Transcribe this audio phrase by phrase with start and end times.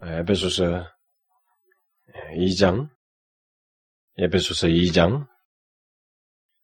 [0.00, 0.86] 에베소서
[2.36, 2.88] 2장,
[4.18, 5.26] 에베소서 2장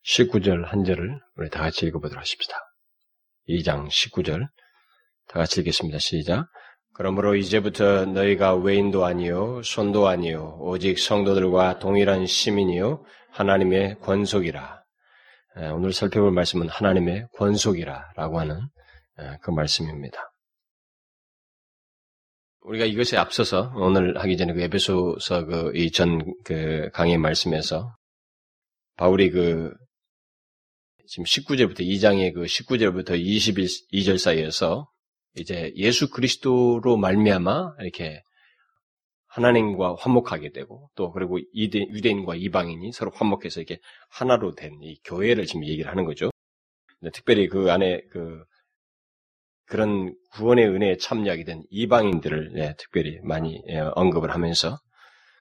[0.04, 2.56] 19절 한 절을 우리 다 같이 읽어보도록 하십시다.
[3.48, 4.46] 2장 19절
[5.26, 5.98] 다 같이 읽겠습니다.
[5.98, 6.46] 시작.
[6.94, 14.84] 그러므로 이제부터 너희가 외인도 아니요 손도 아니요 오직 성도들과 동일한 시민이요 하나님의 권속이라.
[15.74, 18.60] 오늘 살펴볼 말씀은 하나님의 권속이라라고 하는
[19.42, 20.30] 그 말씀입니다.
[22.64, 27.94] 우리가 이것에 앞서서 오늘 하기 전에 그 에베소서 그 이전 그 강의 말씀에서
[28.96, 29.70] 바울이 그
[31.06, 34.88] 지금 19절부터 2장의 그 19절부터 22절 사이에서
[35.36, 38.22] 이제 예수 그리스도로 말미암아 이렇게
[39.26, 45.66] 하나님과 화목하게 되고 또 그리고 유대인과 이방인이 서로 화목해서 이렇게 하나로 된 이 교회를 지금
[45.66, 46.30] 얘기를 하는 거죠.
[47.12, 48.42] 특별히 그 안에 그
[49.66, 54.78] 그런 구원의 은혜에 참여하게 된 이방인들을 예, 특별히 많이 예, 언급을 하면서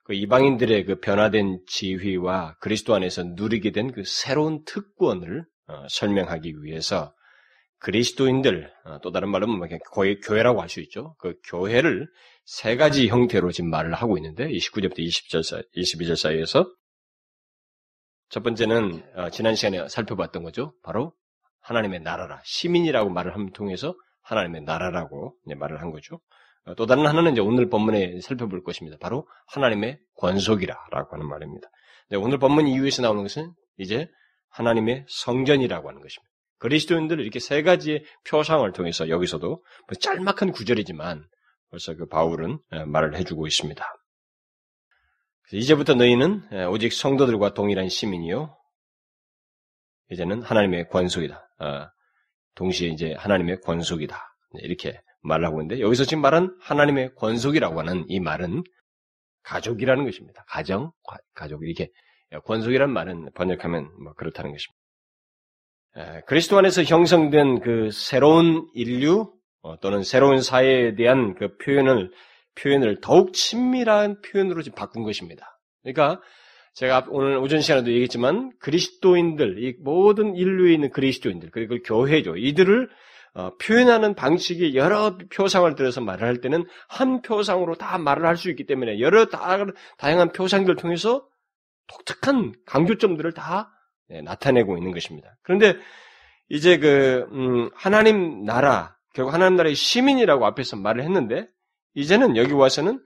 [0.04, 7.14] 그 이방인들의 그 변화된 지위와 그리스도 안에서 누리게 된 그 새로운 특권을 어, 설명하기 위해서
[7.80, 11.16] 그리스도인들 어, 또 다른 말로 뭐 거의 교회라고 할 수 있죠.
[11.20, 12.08] 그 교회를
[12.46, 16.70] 세 가지 형태로 지금 말을 하고 있는데 29절부터 20절 사이, 22절 사이에서
[18.30, 20.74] 첫 번째는 어, 지난 시간에 살펴봤던 거죠.
[20.84, 21.14] 바로
[21.62, 26.20] 하나님의 나라라 시민이라고 말을 함 통해서 하나님의 나라라고 말을 한 거죠.
[26.66, 28.98] 어, 또 다른 하나는 이제 오늘 본문에 살펴볼 것입니다.
[29.00, 31.68] 바로 하나님의 권속이라라고 하는 말입니다.
[32.10, 34.08] 네, 오늘 본문 이후에서 나오는 것은 이제
[34.50, 36.30] 하나님의 성전이라고 하는 것입니다.
[36.60, 41.28] 그리스도인들을 이렇게 세 가지의 표상을 통해서 여기서도 뭐 짤막한 구절이지만
[41.70, 43.86] 벌써 그 바울은 어, 말을 해주고 있습니다.
[45.52, 48.56] 이제부터 너희는 어, 오직 성도들과 동일한 시민이요.
[50.12, 51.50] 이제는 하나님의 권속이다.
[52.56, 54.16] 동시에 이제 하나님의 권속이다.
[54.54, 58.64] 네, 이렇게 말을 하고 있는데 여기서 지금 말한 하나님의 권속이라고 하는 이 말은
[59.44, 60.44] 가족이라는 것입니다.
[60.48, 60.92] 가정,
[61.34, 61.90] 가족 이렇게
[62.46, 64.84] 권속이란 말은 번역하면 뭐 그렇다는 것입니다.
[66.26, 69.32] 그리스도 안에서 형성된 그 새로운 인류
[69.62, 72.12] 어, 또는 새로운 사회에 대한 그 표현을
[72.56, 75.60] 표현을 더욱 친밀한 표현으로 지금 바꾼 것입니다.
[75.82, 76.22] 그러니까
[76.74, 82.36] 제가 오늘 오전 시간에도 얘기했지만 그리스도인들, 이 모든 인류에 있는 그리스도인들, 그리고 교회죠.
[82.38, 82.90] 이들을
[83.36, 88.50] 어, 표현하는 방식이 여러 표상을 들어서 말을 할 때는 한 표상으로 다 말을 할 수
[88.52, 89.58] 있기 때문에 여러 다,
[89.98, 91.26] 다양한 표상들을 통해서
[91.88, 93.72] 독특한 강조점들을 다
[94.08, 95.36] 네, 나타내고 있는 것입니다.
[95.42, 95.76] 그런데
[96.50, 101.48] 이제 그 음, 하나님 나라 결국 하나님 나라의 시민이라고 앞에서 말을 했는데
[101.96, 103.04] 이제는 여기 와서는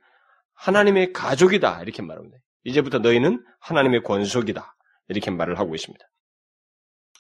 [0.56, 2.38] 하나님의 가족이다 이렇게 말합니다.
[2.68, 4.76] 이제부터 너희는 하나님의 권속이다.
[5.08, 6.06] 이렇게 말을 하고 있습니다.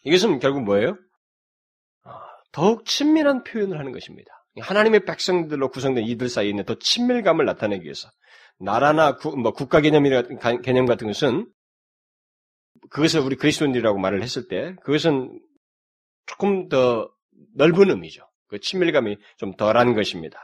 [0.03, 0.97] 이것은 결국 뭐예요?
[2.03, 2.11] 아,
[2.51, 4.29] 더욱 친밀한 표현을 하는 것입니다.
[4.59, 8.09] 하나님의 백성들로 구성된 이들 사이에 있는 더 친밀감을 나타내기 위해서
[8.59, 10.23] 나라나 구, 뭐 국가 개념이나
[10.63, 11.49] 개념 같은 것은
[12.89, 15.39] 그것을 우리 그리스도인이라고 말을 했을 때 그것은
[16.25, 17.09] 조금 더
[17.55, 18.27] 넓은 의미죠.
[18.47, 20.39] 그 친밀감이 좀 덜한 것입니다.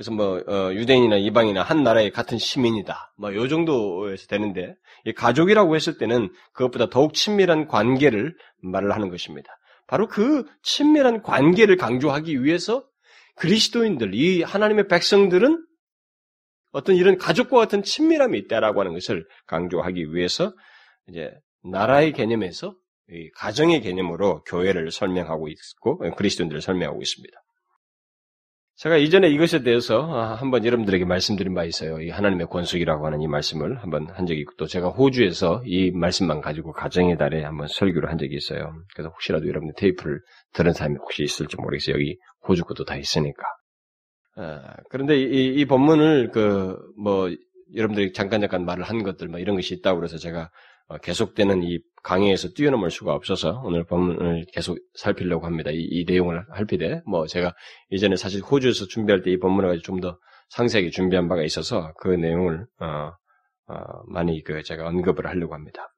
[0.00, 3.12] 그래서 뭐 어, 유대인이나 이방이나 한 나라의 같은 시민이다.
[3.18, 4.74] 뭐 요 정도에서 되는데
[5.14, 9.50] 가족이라고 했을 때는 그것보다 더욱 친밀한 관계를 말을 하는 것입니다.
[9.86, 12.82] 바로 그 친밀한 관계를 강조하기 위해서
[13.36, 15.66] 그리스도인들, 이 하나님의 백성들은
[16.72, 20.54] 어떤 이런 가족과 같은 친밀함이 있다라고 하는 것을 강조하기 위해서
[21.10, 21.30] 이제
[21.62, 22.74] 나라의 개념에서
[23.34, 27.38] 가정의 개념으로 교회를 설명하고 있고 그리스도인들을 설명하고 있습니다.
[28.80, 32.00] 제가 이전에 이것에 대해서 아, 한번 여러분들에게 말씀드린 바 있어요.
[32.00, 36.40] 이 하나님의 권속이라고 하는 이 말씀을 한번 한 적이 있고 또 제가 호주에서 이 말씀만
[36.40, 38.72] 가지고 가정의 달에 한번 설교를 한 적이 있어요.
[38.94, 40.20] 그래서 혹시라도 여러분들 테이프를
[40.54, 41.94] 들은 사람이 혹시 있을지 모르겠어요.
[41.94, 42.16] 여기
[42.48, 43.42] 호주 것도 다 있으니까.
[44.36, 47.28] 아, 그런데 이, 이 본문을 그 뭐
[47.74, 50.50] 여러분들이 잠깐 잠깐 말을 한 것들 뭐 이런 것이 있다고 그래서 제가
[50.88, 55.70] 어, 계속되는 이 강의에서 뛰어넘을 수가 없어서 오늘 본문을 계속 살피려고 합니다.
[55.70, 57.54] 이, 이 내용을 할피되 뭐 제가
[57.90, 60.18] 이전에 사실 호주에서 준비할 때 이 본문을 가지고 좀 더
[60.50, 63.12] 상세하게 준비한 바가 있어서 그 내용을 어,
[63.66, 63.74] 어,
[64.08, 65.92] 많이 그 제가 언급을 하려고 합니다.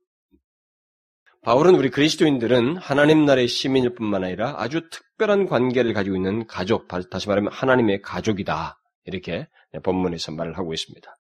[1.43, 7.28] 바울은 우리 그리스도인들은 하나님 나라의 시민일 뿐만 아니라 아주 특별한 관계를 가지고 있는 가족, 다시
[7.28, 8.78] 말하면 하나님의 가족이다.
[9.06, 9.48] 이렇게
[9.82, 11.16] 본문에서 말을 하고 있습니다.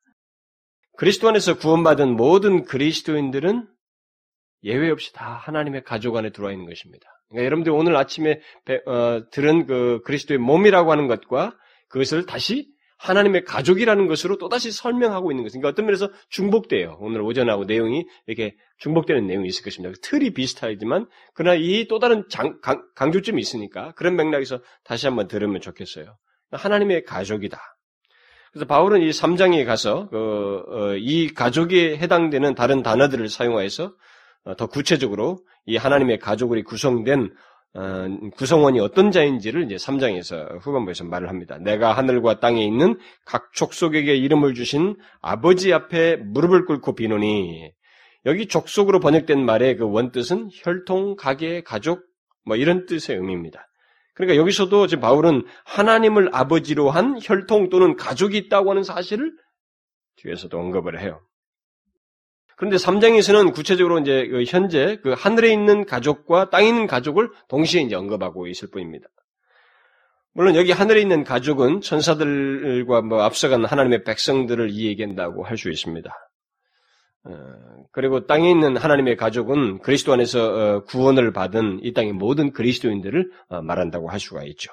[0.96, 3.66] 그리스도 안에서 구원받은 모든 그리스도인들은
[4.64, 7.06] 예외 없이 다 하나님의 가족 안에 들어와 있는 것입니다.
[7.28, 8.40] 그러니까 여러분들 오늘 아침에
[8.86, 11.56] 어, 들은 그 그리스도의 몸이라고 하는 것과
[11.88, 12.72] 그것을 다시
[13.02, 15.72] 하나님의 가족이라는 것으로 또다시 설명하고 있는 것입니다.
[15.72, 16.98] 그러니까 어떤 면에서 중복돼요.
[17.00, 19.94] 오늘 오전하고 내용이 이렇게 중복되는 내용이 있을 것입니다.
[20.02, 25.60] 틀이 비슷하지만 그러나 이 또 다른 장, 강, 강조점이 있으니까 그런 맥락에서 다시 한번 들으면
[25.60, 26.16] 좋겠어요.
[26.52, 27.58] 하나님의 가족이다.
[28.52, 33.92] 그래서 바울은 이 3장에 가서 그, 어, 이 가족에 해당되는 다른 단어들을 사용하여서 어,
[34.56, 37.30] 더 구체적으로 이 하나님의 가족으로 구성된
[37.74, 38.06] 어,
[38.36, 41.56] 구성원이 어떤 자인지를 이제 3장에서 후반부에서 말을 합니다.
[41.58, 47.72] 내가 하늘과 땅에 있는 각 족속에게 이름을 주신 아버지 앞에 무릎을 꿇고 비노니
[48.26, 52.04] 여기 족속으로 번역된 말의 그 원뜻은 혈통, 가계, 가족
[52.44, 53.66] 뭐 이런 뜻의 의미입니다.
[54.14, 59.32] 그러니까 여기서도 지금 바울은 하나님을 아버지로 한 혈통 또는 가족이 있다고 하는 사실을
[60.16, 61.22] 뒤에서도 언급을 해요.
[62.56, 67.94] 그런데 3장에서는 구체적으로 이제 그 현재 그 하늘에 있는 가족과 땅에 있는 가족을 동시에 이제
[67.94, 69.06] 언급하고 있을 뿐입니다.
[70.34, 76.10] 물론 여기 하늘에 있는 가족은 천사들과 뭐 앞서간 하나님의 백성들을 이야기한다고 할 수 있습니다.
[77.24, 77.34] 어,
[77.92, 83.62] 그리고 땅에 있는 하나님의 가족은 그리스도 안에서 어, 구원을 받은 이 땅의 모든 그리스도인들을 어,
[83.62, 84.72] 말한다고 할 수가 있죠.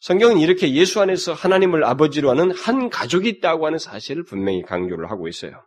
[0.00, 5.28] 성경은 이렇게 예수 안에서 하나님을 아버지로 하는 한 가족이 있다고 하는 사실을 분명히 강조를 하고
[5.28, 5.64] 있어요.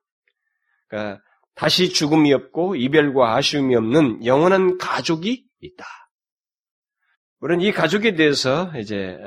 [0.87, 1.21] 그러니까
[1.55, 5.85] 다시 죽음이 없고 이별과 아쉬움이 없는 영원한 가족이 있다.
[7.39, 9.17] 우리는 이 가족에 대해서 이제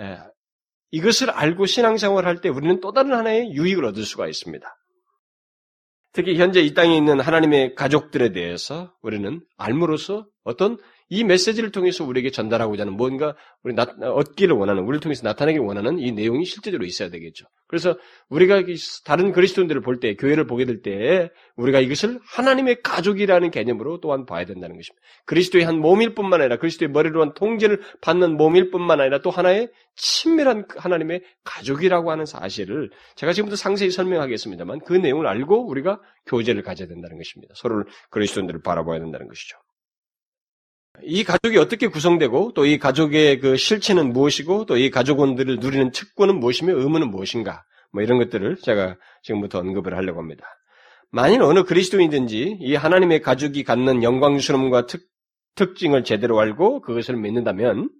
[0.91, 4.67] 이것을 알고 신앙생활을 할 때 우리는 또 다른 하나의 유익을 얻을 수가 있습니다.
[6.13, 10.77] 특히 현재 이 땅에 있는 하나님의 가족들에 대해서 우리는 알므로써 어떤
[11.13, 13.35] 이 메시지를 통해서 우리에게 전달하고자 하는 뭔가
[13.65, 17.47] 우리 나, 얻기를 원하는, 우리를 통해서 나타나기를 원하는 이 내용이 실제적으로 있어야 되겠죠.
[17.67, 17.99] 그래서
[18.29, 18.63] 우리가
[19.05, 24.45] 다른 그리스도인들을 볼 때, 교회를 보게 될 때, 우리가 이것을 하나님의 가족이라는 개념으로 또한 봐야
[24.45, 25.03] 된다는 것입니다.
[25.27, 29.69] 그리스도의 한 몸일 뿐만 아니라 그리스도의 머리로 한 통제를 받는 몸일 뿐만 아니라 또 하나의
[29.97, 36.87] 친밀한 하나님의 가족이라고 하는 사실을 제가 지금부터 상세히 설명하겠습니다만 그 내용을 알고 우리가 교제를 가져야
[36.87, 37.53] 된다는 것입니다.
[37.57, 39.57] 서로를 그리스도인들을 바라봐야 된다는 것이죠.
[41.05, 46.39] 이 가족이 어떻게 구성되고 또 이 가족의 그 실체는 무엇이고 또 이 가족원들을 누리는 특권은
[46.41, 50.45] 무엇이며 의무는 무엇인가 뭐 이런 것들을 제가 지금부터 언급을 하려고 합니다.
[51.11, 55.03] 만일 어느 그리스도인든지 이 하나님의 가족이 갖는 영광스러움과 특,
[55.57, 58.00] 특징을 제대로 알고 그것을 믿는다면 아,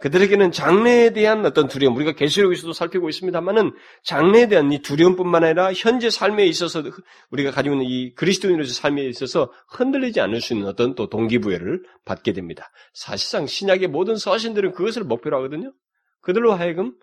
[0.00, 3.72] 그들에게는 장래에 대한 어떤 두려움, 우리가 계시록에서도 살피고 있습니다만은
[4.02, 6.82] 장래에 대한 이 두려움뿐만 아니라 현재 삶에 있어서
[7.30, 12.32] 우리가 가지고 있는 이 그리스도인으로서 삶에 있어서 흔들리지 않을 수 있는 어떤 또 동기부여를 받게
[12.32, 12.70] 됩니다.
[12.94, 15.72] 사실상 신약의 모든 서신들은 그것을 목표로 하거든요.
[16.20, 16.94] 그들로 하여금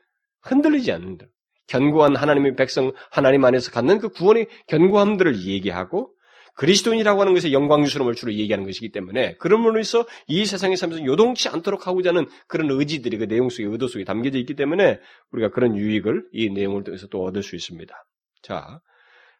[0.42, 1.28] 흔들리지 않는 다
[1.68, 6.14] 견고한 하나님의 백성 하나님 안에서 갖는 그 구원의 견고함들을 얘기하고
[6.56, 12.10] 그리스도인이라고 하는 것에 영광스러움을 주로 얘기하는 것이기 때문에 인해서 이 세상의 삶에서 요동치 않도록 하고자
[12.10, 15.00] 하는 그런 의지들이 그 내용 속에 의도 속에 담겨져 있기 때문에
[15.32, 17.94] 우리가 그런 유익을 이 내용을 통해서 또 얻을 수 있습니다.
[18.42, 18.80] 자,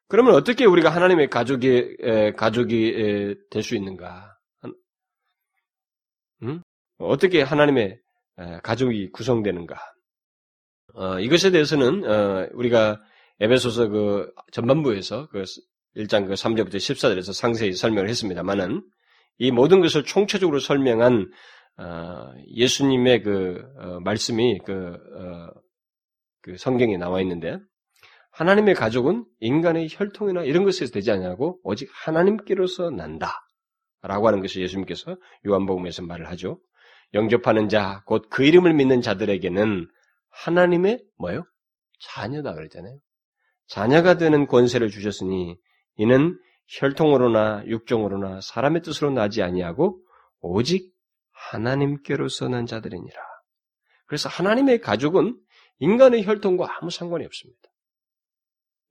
[0.08, 4.36] 그러면 어떻게 우리가 하나님의 가족이 에, 가족이 될 수 있는가?
[6.44, 6.62] 음?
[6.98, 8.00] 어떻게 하나님의
[8.40, 9.76] 에, 가족이 구성되는가?
[10.94, 13.02] 어, 이것에 대해서는 어, 우리가
[13.40, 15.44] 에베소서 그 전반부에서 그
[15.96, 18.84] 1장 그 3절부터 14절에서 상세히 설명을 했습니다만은
[19.38, 21.30] 이 모든 것을 총체적으로 설명한
[21.78, 25.50] 어, 예수님의 그 어, 말씀이 그, 어,
[26.42, 27.58] 그 성경에 나와 있는데
[28.32, 33.46] 하나님의 가족은 인간의 혈통이나 이런 것에서 되지 않냐고 오직 하나님께로서 난다.
[34.04, 35.16] 라고 하는 것을 예수님께서
[35.46, 36.60] 요한복음에서 말을 하죠.
[37.14, 39.88] 영접하는 자, 곧 그 이름을 믿는 자들에게는
[40.30, 41.44] 하나님의 뭐요?
[42.00, 42.98] 자녀다 그랬잖아요.
[43.68, 45.58] 자녀가 되는 권세를 주셨으니
[45.96, 50.00] 이는 혈통으로나 육종으로나 사람의 뜻으로 나지 아니하고
[50.40, 50.92] 오직
[51.32, 53.20] 하나님께로서 난 자들이니라.
[54.06, 55.38] 그래서 하나님의 가족은
[55.80, 57.62] 인간의 혈통과 아무 상관이 없습니다.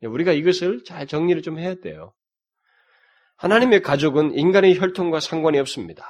[0.02, 2.12] 우리가 이것을 잘 정리를 좀 해야 돼요.
[3.36, 6.04] 하나님의 가족은 인간의 혈통과 상관이 없습니다.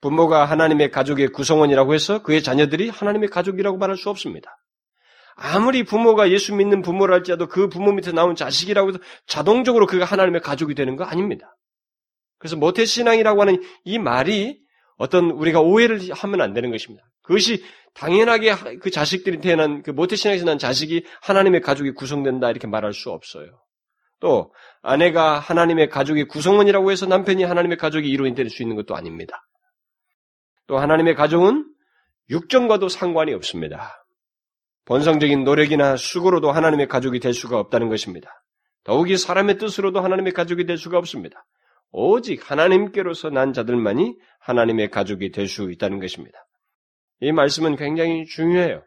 [0.00, 4.56] 부모가 하나님의 가족의 구성원이라고 해서 그의 자녀들이 하나님의 가족이라고 말할 수 없습니다.
[5.36, 10.40] 아무리 부모가 예수 믿는 부모를 할지라도 그 부모 밑에 나온 자식이라고 해서 자동적으로 그가 하나님의
[10.40, 11.56] 가족이 되는 거 아닙니다.
[12.38, 14.60] 그래서 모태신앙이라고 하는 이 말이
[14.96, 17.04] 어떤 우리가 오해를 하면 안 되는 것입니다.
[17.22, 23.10] 그것이 당연하게 그 자식들이 태어난 그 모태신앙에서 난 자식이 하나님의 가족이 구성된다 이렇게 말할 수
[23.10, 23.60] 없어요.
[24.20, 29.44] 또 아내가 하나님의 가족의 구성원이라고 해서 남편이 하나님의 가족이 이루어이 될 수 있는 것도 아닙니다.
[30.66, 31.66] 또 하나님의 가족은
[32.30, 34.01] 육정과도 상관이 없습니다.
[34.84, 38.44] 본성적인 노력이나 수고로도 하나님의 가족이 될 수가 없다는 것입니다.
[38.84, 41.46] 더욱이 사람의 뜻으로도 하나님의 가족이 될 수가 없습니다.
[41.92, 46.46] 오직 하나님께로서 난 자들만이 하나님의 가족이 될 수 있다는 것입니다.
[47.20, 48.82] 이 말씀은 굉장히 중요해요.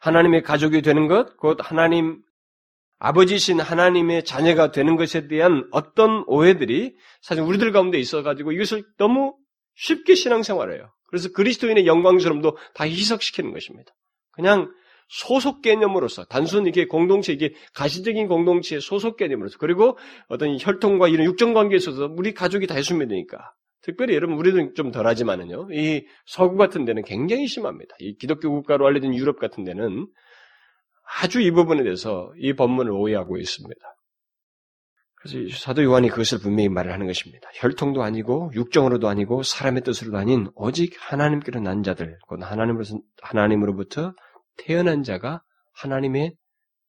[0.00, 2.20] 하나님의 가족이 되는 것, 곧 하나님,
[2.98, 9.34] 아버지신 하나님의 자녀가 되는 것에 대한 어떤 오해들이 사실 우리들 가운데 있어가지고 이것을 너무
[9.76, 10.92] 쉽게 신앙생활해요.
[11.08, 13.94] 그래서 그리스도인의 영광스러움도 다 희석시키는 것입니다.
[14.34, 14.70] 그냥
[15.08, 19.98] 소속 개념으로서 단순 이게 공동체 이게 가시적인 공동체의 소속 개념으로서 그리고
[20.28, 24.90] 어떤 혈통과 이런 육정 관계에 있어서 우리 가족이 다 있으면 되니까 특별히 여러분 우리는 좀
[24.90, 27.94] 덜하지만은요 이 서구 같은 데는 굉장히 심합니다.
[27.98, 30.06] 이 기독교 국가로 알려진 유럽 같은 데는
[31.20, 33.80] 아주 이 부분에 대해서 이 법문을 오해하고 있습니다.
[35.16, 37.48] 그래서 사도 요한이 그것을 분명히 말을 하는 것입니다.
[37.54, 44.14] 혈통도 아니고 육정으로도 아니고 사람의 뜻으로도 아닌 오직 하나님께로 난 자들, 곧 하나님으로서 하나님으로부터
[44.56, 45.42] 태어난 자가
[45.72, 46.36] 하나님의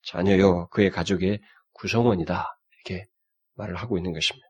[0.04, 1.42] 자녀요 그의 가족의
[1.74, 3.08] 구성원이다 이렇게
[3.56, 4.48] 말을 하고 있는 것입니다.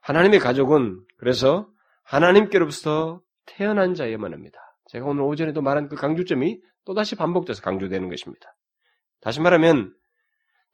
[0.00, 1.68] 하나님의 가족은 그래서
[2.02, 4.58] 하나님께로부터 태어난 자에만 합니다.
[4.90, 8.54] 제가 오늘 오전에도 말한 그 강조점이 또다시 반복돼서 강조되는 것입니다.
[9.20, 9.94] 다시 말하면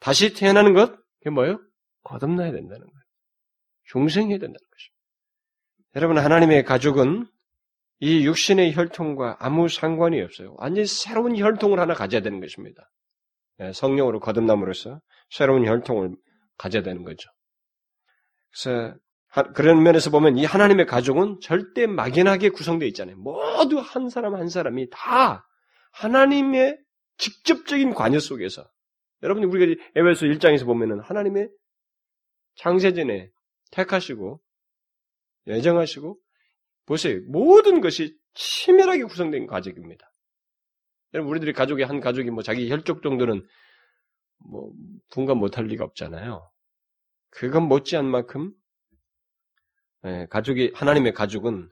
[0.00, 1.60] 다시 태어나는 것 그게 뭐예요?
[2.02, 3.00] 거듭나야 된다는 거예요.
[3.84, 5.00] 중생해야 된다는 것입니다.
[5.96, 7.26] 여러분, 하나님의 가족은
[8.00, 10.54] 이 육신의 혈통과 아무 상관이 없어요.
[10.58, 12.90] 완전히 새로운 혈통을 하나 가져야 되는 것입니다.
[13.60, 16.16] 예, 성령으로 거듭남으로써 새로운 혈통을
[16.56, 17.30] 가져야 되는 거죠.
[18.50, 18.94] 그래서
[19.54, 23.16] 그런 면에서 보면 이 하나님의 가족은 절대 막연하게 구성되어 있잖아요.
[23.18, 25.46] 모두 한 사람 한 사람이 다
[25.92, 26.78] 하나님의
[27.18, 28.66] 직접적인 관여 속에서
[29.22, 31.50] 여러분이 우리가 에베소 1장에서 보면은 하나님의
[32.56, 33.30] 창세전에
[33.70, 34.40] 택하시고
[35.46, 36.18] 예정하시고
[36.90, 37.20] 보세요.
[37.28, 40.12] 모든 것이 치밀하게 구성된 가족입니다.
[41.14, 43.46] 여러분 우리들이 가족의 한 가족이 뭐 자기 혈족 정도는
[44.38, 44.72] 뭐
[45.12, 46.50] 분간 못할 리가 없잖아요.
[47.30, 48.52] 그건 못지않은 만큼
[50.04, 51.70] 예, 가족이 하나님의 가족은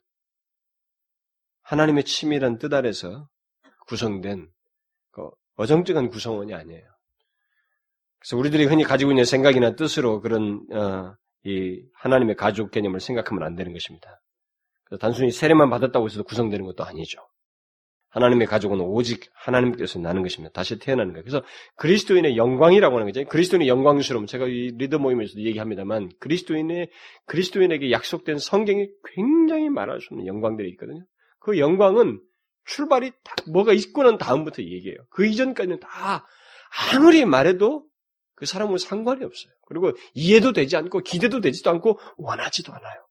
[1.62, 3.28] 하나님의 치밀한 뜻 아래서
[3.88, 4.48] 구성된
[5.10, 6.88] 그 어정쩡한 구성원이 아니에요.
[8.20, 13.56] 그래서 우리들이 흔히 가지고 있는 생각이나 뜻으로 그런 어, 이 하나님의 가족 개념을 생각하면 안
[13.56, 14.20] 되는 것입니다.
[15.00, 17.20] 단순히 세례만 받았다고 해서 구성되는 것도 아니죠.
[18.10, 20.52] 하나님의 가족은 오직 하나님께서 나는 것입니다.
[20.52, 21.24] 다시 태어나는 거예요.
[21.24, 21.42] 그래서
[21.76, 23.24] 그리스도인의 영광이라고 하는 거죠.
[23.28, 24.26] 그리스도인의 영광스러움.
[24.26, 26.90] 제가 이 리더 모임에서도 얘기합니다만 그리스도인의
[27.26, 31.04] 그리스도인에게 약속된 성경이 굉장히 말할 수 없는 영광들이 있거든요.
[31.38, 32.20] 그 영광은
[32.64, 34.98] 출발이 딱 뭐가 있고 난 다음부터 얘기해요.
[35.10, 36.26] 그 이전까지는 다
[36.92, 37.86] 아무리 말해도
[38.34, 39.52] 그 사람은 상관이 없어요.
[39.66, 43.06] 그리고 이해도 되지 않고 기대도 되지도 않고 원하지도 않아요.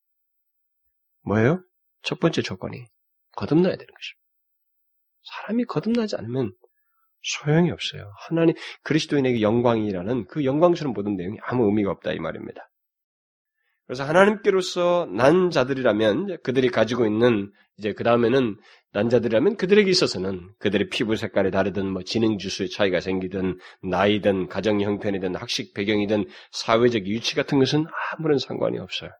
[1.24, 1.64] 뭐예요?
[2.08, 2.86] 첫 번째 조건이
[3.34, 4.24] 거듭나야 되는 것입니다.
[5.24, 6.54] 사람이 거듭나지 않으면
[7.22, 8.14] 소용이 없어요.
[8.30, 12.70] 하나님 그리스도인에게 영광이라는 그 영광스러운 모든 내용이 아무 의미가 없다 이 말입니다.
[13.88, 18.56] 그래서 하나님께로서 난 자들이라면 그들이 가지고 있는 이제 그 다음에는
[18.94, 24.80] 난 자들이라면 그들에게 있어서는 그들의 피부 색깔이 다르든 뭐 지능 주수의 차이가 생기든 나이든 가정
[24.80, 29.12] 형편이든 학식 배경이든 사회적 위치 같은 것은 아무런 상관이 없어요.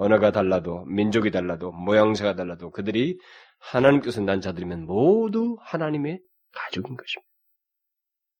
[0.00, 3.18] 언어가 달라도 민족이 달라도 모양새가 달라도 그들이
[3.58, 6.20] 하나님께서 난 자들이면 모두 하나님의
[6.52, 7.28] 가족인 것입니다.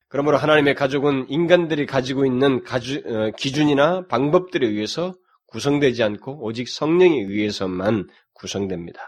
[0.09, 5.15] 그러므로 하나님의 가족은 인간들이 가지고 있는 가주, 어, 기준이나 방법들에 의해서
[5.49, 9.03] 구성되지 않고 오직 성령에 의해서만 구성됩니다.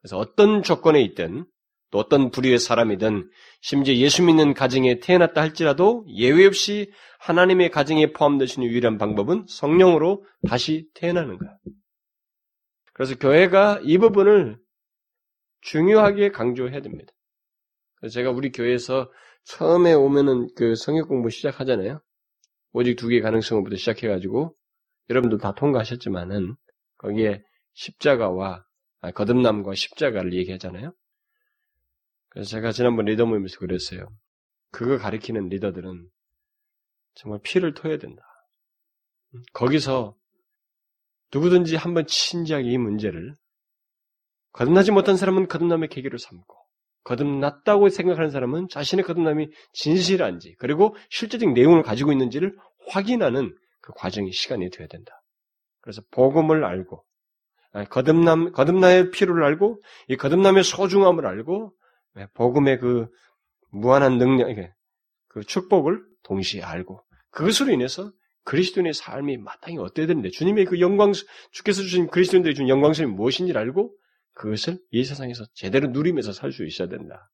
[0.00, 1.46] 그래서 어떤 조건에 있든
[1.94, 8.66] 또 어떤 부류의 사람이든 심지어 예수 믿는 가정에 태어났다 할지라도 예외 없이 하나님의 가정에 포함되시는
[8.66, 11.56] 유일한 방법은 성령으로 다시 태어나는 거야.
[12.94, 14.58] 그래서 교회가 이 부분을
[15.60, 17.12] 중요하게 강조해야 됩니다.
[17.94, 19.08] 그래서 제가 우리 교회에서
[19.44, 22.00] 처음에 오면은 그 성역 공부 시작하잖아요.
[22.72, 24.52] 오직 두 개의 가능성부터 시작해가지고
[25.10, 26.56] 여러분들 다 통과하셨지만은
[26.98, 28.64] 거기에 십자가와
[29.00, 30.92] 아, 거듭남과 십자가를 얘기하잖아요.
[32.34, 34.08] 그래서 제가 지난번 리더 모임에서 그랬어요.
[34.72, 36.08] 그거 가리키는 리더들은
[37.14, 38.22] 정말 피를 토해야 된다.
[39.52, 40.16] 거기서
[41.32, 43.34] 누구든지 한번 진지하게 이 문제를
[44.52, 46.44] 거듭나지 못한 사람은 거듭남의 계기를 삼고
[47.04, 52.56] 거듭났다고 생각하는 사람은 자신의 거듭남이 진실한지 그리고 실제적 내용을 가지고 있는지를
[52.88, 55.22] 확인하는 그 과정이 시간이 되어야 된다.
[55.80, 57.04] 그래서 복음을 알고
[57.90, 61.83] 거듭남 거듭나의 필요를 알고 이 거듭남의 소중함을 알고 네,
[62.34, 63.08] 복음의 그
[63.70, 64.48] 무한한 능력,
[65.28, 68.12] 그 축복을 동시에 알고 그것으로 인해서
[68.44, 71.12] 그리스도인의 삶이 마땅히 어때야 되는데 주님의 그 영광
[71.50, 73.96] 주께서 주신 그리스도인들이 준 영광스러움이 무엇인지를 알고
[74.34, 77.30] 그것을 이 세상에서 제대로 누리면서 살 수 있어야 된다.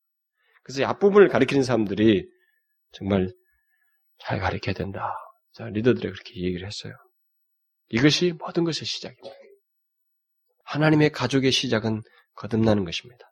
[0.62, 2.28] 그래서 이 앞부분을 가리키는 사람들이
[2.92, 3.32] 정말
[4.18, 5.14] 잘 가리켜야 된다.
[5.52, 6.94] 자, 리더들이 그렇게 얘기를 했어요.
[7.88, 9.34] 이것이 모든 것의 시작입니다.
[10.64, 12.02] 하나님의 가족의 시작은
[12.34, 13.29] 거듭나는 것입니다.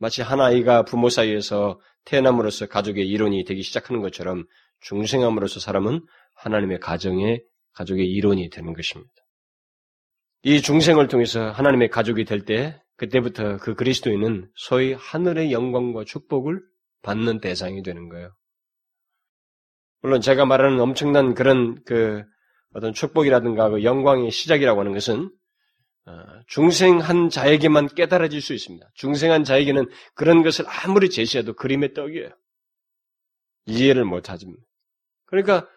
[0.00, 4.46] 마치 한 아이가 부모 사이에서 태어남으로써 가족의 이론이 되기 시작하는 것처럼
[4.80, 6.00] 중생함으로써 사람은
[6.34, 9.12] 하나님의 가정의 가족의 이론이 되는 것입니다.
[10.42, 16.62] 이 중생을 통해서 하나님의 가족이 될 때 그때부터 그 그리스도인은 소위 하늘의 영광과 축복을
[17.02, 18.30] 받는 대상이 되는 거예요.
[20.00, 22.24] 물론 제가 말하는 엄청난 그런 그
[22.74, 25.30] 어떤 축복이라든가 그 영광의 시작이라고 하는 것은 어,
[26.46, 28.86] 중생한 자에게만 깨달아질 수 있습니다.
[28.94, 32.30] 중생한 자에게는 그런 것을 아무리 제시해도 그림의 떡이에요.
[33.66, 34.46] 이해를 못하지.
[35.26, 35.68] 그러니까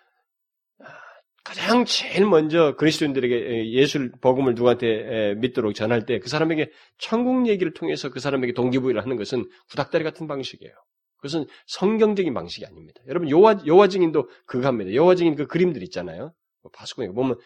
[1.44, 8.10] 가장 제일 먼저 그리스도인들에게 예술 복음을 누구한테 믿도록 전할 때 그 사람에게 천국 얘기를 통해서
[8.10, 10.74] 그 사람에게 동기부여를 하는 것은 구닥다리 같은 방식이에요.
[11.18, 13.02] 그것은 성경적인 방식이 아닙니다.
[13.08, 14.94] 여러분 여호와 여호와 증인도 그거 합니다.
[14.94, 16.34] 여호와 증인 그 그림들 있잖아요.
[16.62, 17.38] 뭐 파수꾼에 보면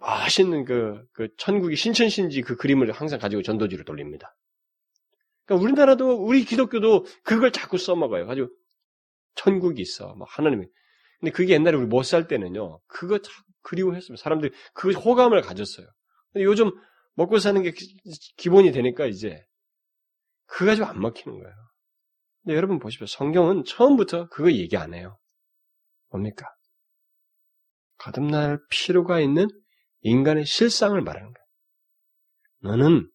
[0.00, 4.34] 멋있는 그, 그 천국이 신천신지 그 그림을 항상 가지고 전도지를 돌립니다.
[5.44, 8.26] 그러니까 우리나라도 우리 기독교도 그걸 자꾸 써먹어요.
[8.26, 8.48] 가지고
[9.34, 10.14] 천국이 있어.
[10.14, 10.66] 막 하나님이
[11.20, 14.22] 근데 그게 옛날에 우리 못 살 때는요, 그거 참 그리워했습니다.
[14.22, 15.86] 사람들이 그 호감을 가졌어요.
[16.32, 16.70] 근데 요즘
[17.14, 17.72] 먹고 사는 게
[18.38, 19.44] 기본이 되니까 이제
[20.46, 21.54] 그거 가지고 안 먹히는 거예요.
[22.42, 23.06] 근데 여러분 보십시오.
[23.06, 25.18] 성경은 처음부터 그거 얘기 안 해요.
[26.08, 26.46] 뭡니까?
[27.98, 29.48] 거듭날 필요가 있는
[30.02, 32.76] 인간의 실상을 말하는 거예요.
[32.76, 33.10] 너는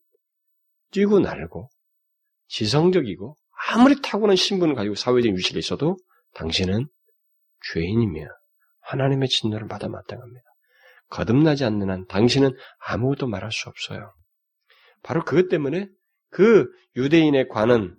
[0.91, 1.69] 뛰고 날고
[2.47, 3.37] 지성적이고
[3.69, 5.97] 아무리 타고난 신분을 가지고 사회적 위치에 있어도
[6.33, 6.87] 당신은
[7.73, 8.27] 죄인이며
[8.81, 10.43] 하나님의 진노를 받아 마땅합니다.
[11.09, 14.13] 거듭나지 않는 한 당신은 아무것도 말할 수 없어요.
[15.03, 15.87] 바로 그것 때문에
[16.29, 17.95] 그 유대인의 관은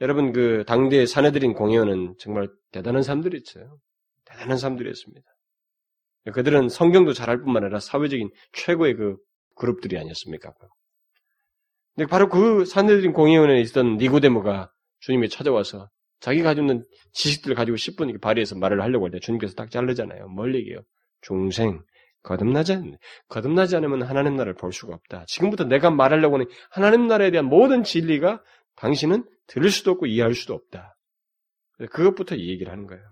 [0.00, 3.78] 여러분 그 당대 사내들인 공회원은 정말 대단한 사람들이었어요.
[4.24, 5.26] 대단한 사람들이었습니다.
[6.32, 9.16] 그들은 성경도 잘할 뿐만 아니라 사회적인 최고의 그
[9.56, 10.52] 그룹들이 아니었습니까?
[11.94, 14.70] 근데 바로 그 사내들인 공회원에 있던 니고데모가
[15.00, 15.88] 주님이 찾아와서
[16.20, 20.28] 자기 가지고 있는 지식들을 가지고 10분 발휘해서 말을 하려고 할 때 주님께서 딱 자르잖아요.
[20.28, 20.80] 뭘 얘기해요?
[21.20, 21.82] 중생,
[22.22, 22.96] 거듭나지 않,
[23.28, 25.24] 거듭나지 않으면 하나님 나라를 볼 수가 없다.
[25.28, 28.42] 지금부터 내가 말하려고 하는 하나님 나라에 대한 모든 진리가
[28.76, 30.96] 당신은 들을 수도 없고 이해할 수도 없다.
[31.90, 33.02] 그것부터 이 얘기를 하는 거예요.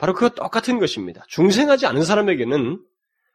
[0.00, 1.22] 바로 그거 똑같은 것입니다.
[1.28, 2.82] 중생하지 않은 사람에게는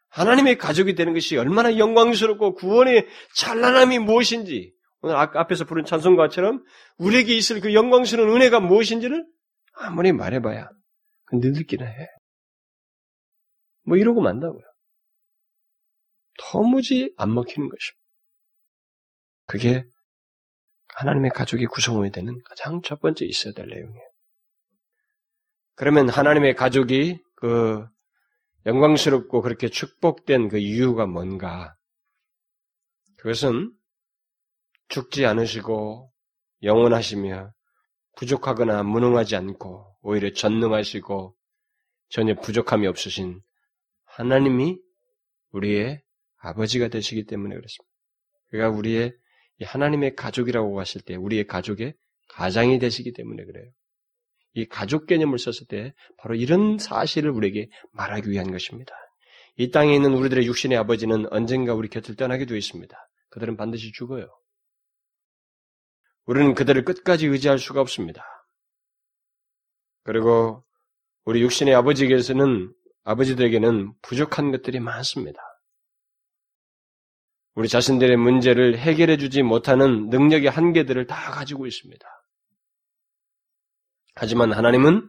[0.09, 6.63] 하나님의 가족이 되는 것이 얼마나 영광스럽고 구원의 찬란함이 무엇인지 오늘 앞에서 부른 찬송가처럼
[6.97, 9.27] 우리에게 있을 그 영광스러운 은혜가 무엇인지를
[9.73, 10.67] 아무리 말해봐야
[11.33, 12.07] 늦기나 해.
[13.83, 14.63] 뭐 이러고 만다고요.
[16.39, 18.05] 도무지 안 먹히는 것입니다.
[19.45, 19.85] 그게
[20.95, 24.14] 하나님의 가족이 구성원이 되는 가장 첫 번째 있어야 될 내용이에요.
[25.75, 27.85] 그러면 하나님의 가족이 그
[28.65, 31.75] 영광스럽고 그렇게 축복된 그 이유가 뭔가?
[33.17, 33.71] 그것은
[34.87, 36.11] 죽지 않으시고
[36.63, 37.51] 영원하시며
[38.15, 41.35] 부족하거나 무능하지 않고 오히려 전능하시고
[42.09, 43.41] 전혀 부족함이 없으신
[44.05, 44.79] 하나님이
[45.51, 46.01] 우리의
[46.37, 47.91] 아버지가 되시기 때문에 그렇습니다.
[48.49, 49.13] 그가 우리의
[49.63, 51.95] 하나님의 가족이라고 하실 때 우리의 가족의
[52.29, 53.69] 가장이 되시기 때문에 그래요.
[54.55, 58.93] 이 가족 개념을 썼을 때 바로 이런 사실을 우리에게 말하기 위한 것입니다.
[59.57, 62.97] 이 땅에 있는 우리들의 육신의 아버지는 언젠가 우리 곁을 떠나게 되어 있습니다.
[63.29, 64.27] 그들은 반드시 죽어요.
[66.25, 68.23] 우리는 그들을 끝까지 의지할 수가 없습니다.
[70.03, 70.63] 그리고
[71.25, 75.41] 우리 육신의 아버지에게서는 아버지들에게는 부족한 것들이 많습니다.
[77.55, 82.14] 우리 자신들의 문제를 해결해 주지 못하는 능력의 한계들을 다 가지고 있습니다.
[84.15, 85.07] 하지만 하나님은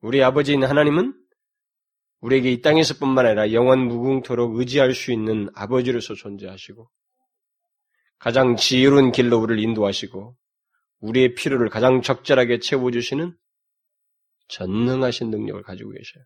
[0.00, 1.14] 우리 아버지인 하나님은
[2.20, 6.90] 우리에게 이 땅에서뿐만 아니라 영원 무궁토록 의지할 수 있는 아버지로서 존재하시고
[8.18, 10.36] 가장 지혜로운 길로 우리를 인도하시고
[11.00, 13.36] 우리의 필요를 가장 적절하게 채워주시는
[14.48, 16.24] 전능하신 능력을 가지고 계셔요.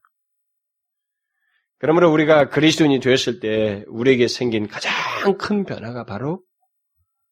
[1.76, 4.92] 그러므로 우리가 그리스도인이 되었을 때 우리에게 생긴 가장
[5.36, 6.42] 큰 변화가 바로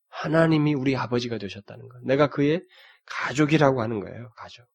[0.09, 2.03] 하나님이 우리 아버지가 되셨다는 것.
[2.05, 2.62] 내가 그의
[3.11, 4.31] 가족이라고 하는 거예요.
[4.37, 4.66] 가족.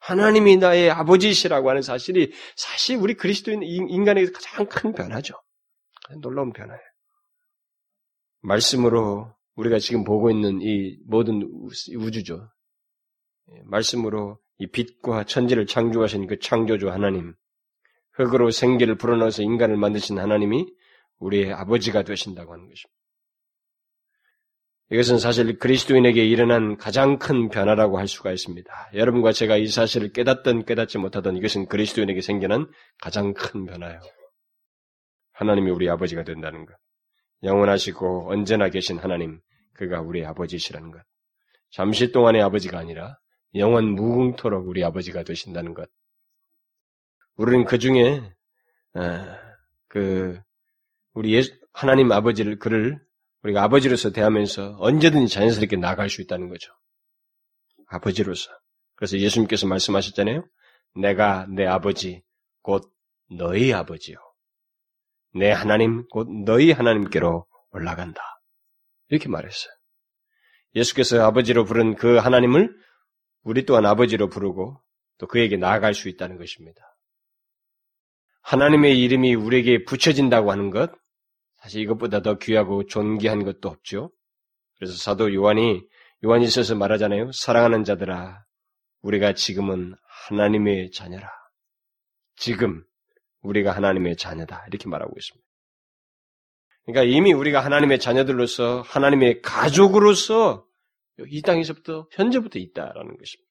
[0.00, 5.34] 하나님이 나의 아버지시라고 하는 사실이 사실 우리 그리스도인 인간에게 가장 큰 변화죠.
[6.20, 6.82] 놀라운 변화예요.
[8.42, 11.42] 말씀으로 우리가 지금 보고 있는 이 모든
[11.96, 12.48] 우주죠.
[13.52, 17.34] 예, 말씀으로 이 빛과 천지를 창조하신 그 창조주 하나님,
[18.12, 20.66] 흙으로 생기를 불어넣어서 인간을 만드신 하나님이
[21.18, 22.95] 우리의 아버지가 되신다고 하는 것입니다.
[24.90, 28.90] 이것은 사실 그리스도인에게 일어난 가장 큰 변화라고 할 수가 있습니다.
[28.94, 32.70] 여러분과 제가 이 사실을 깨닫든 깨닫지 못하든 이것은 그리스도인에게 생기는
[33.00, 34.00] 가장 큰 변화예요.
[35.32, 36.76] 하나님이 우리 아버지가 된다는 것.
[37.42, 39.40] 영원하시고 언제나 계신 하나님,
[39.74, 41.02] 그가 우리 아버지시라는 것.
[41.70, 43.18] 잠시 동안의 아버지가 아니라
[43.56, 45.90] 영원 무궁토록 우리 아버지가 되신다는 것.
[47.36, 48.22] 우리는 그 중에
[49.88, 50.40] 그
[51.12, 53.04] 우리 하나님 아버지를 그를
[53.46, 56.72] 우리가 아버지로서 대하면서 언제든지 자연스럽게 나갈 수 있다는 거죠.
[57.86, 58.50] 아버지로서.
[58.96, 60.44] 그래서 예수님께서 말씀하셨잖아요.
[60.96, 62.22] 내가 내 아버지,
[62.62, 62.90] 곧
[63.30, 64.16] 너희 아버지요.
[65.34, 68.20] 내 하나님, 곧 너희 하나님께로 올라간다.
[69.08, 69.72] 이렇게 말했어요.
[70.74, 72.74] 예수께서 아버지로 부른 그 하나님을
[73.42, 74.82] 우리 또한 아버지로 부르고
[75.18, 76.80] 또 그에게 나아갈 수 있다는 것입니다.
[78.42, 80.92] 하나님의 이름이 우리에게 붙여진다고 하는 것,
[81.66, 84.12] 사실 이것보다 더 귀하고 존귀한 것도 없죠.
[84.78, 85.82] 그래서 사도 요한이
[86.24, 87.32] 요한이 있어서 말하잖아요.
[87.32, 88.44] 사랑하는 자들아,
[89.02, 89.96] 우리가 지금은
[90.28, 91.28] 하나님의 자녀라.
[92.36, 92.84] 지금
[93.40, 94.64] 우리가 하나님의 자녀다.
[94.68, 95.44] 이렇게 말하고 있습니다.
[96.84, 100.64] 그러니까 이미 우리가 하나님의 자녀들로서 하나님의 가족으로서
[101.26, 103.50] 이 땅에서부터 현재부터 있다라는 것입니다.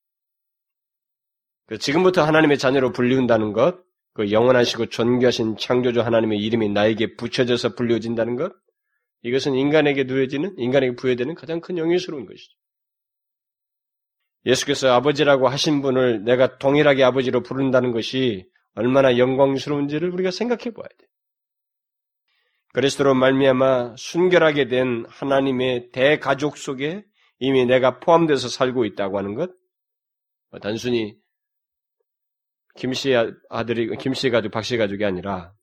[1.81, 3.84] 지금부터 하나님의 자녀로 불리운다는 것,
[4.15, 8.53] 그 영원하시고 존귀하신 창조주 하나님의 이름이 나에게 붙여져서 불려진다는 것,
[9.23, 12.53] 이것은 인간에게 누려지는, 인간에게 부여되는 가장 큰 영예스러운 것이죠.
[14.45, 21.07] 예수께서 아버지라고 하신 분을 내가 동일하게 아버지로 부른다는 것이 얼마나 영광스러운지를 우리가 생각해 봐야 돼.
[22.71, 27.03] 그리스도로 말미암아 순결하게 된 하나님의 대가족 속에
[27.39, 29.51] 이미 내가 포함돼서 살고 있다고 하는 것,
[30.51, 31.17] 뭐 단순히
[32.75, 33.13] 김씨
[33.49, 35.53] 아들이 김씨 가족, 박씨 가족이 아니라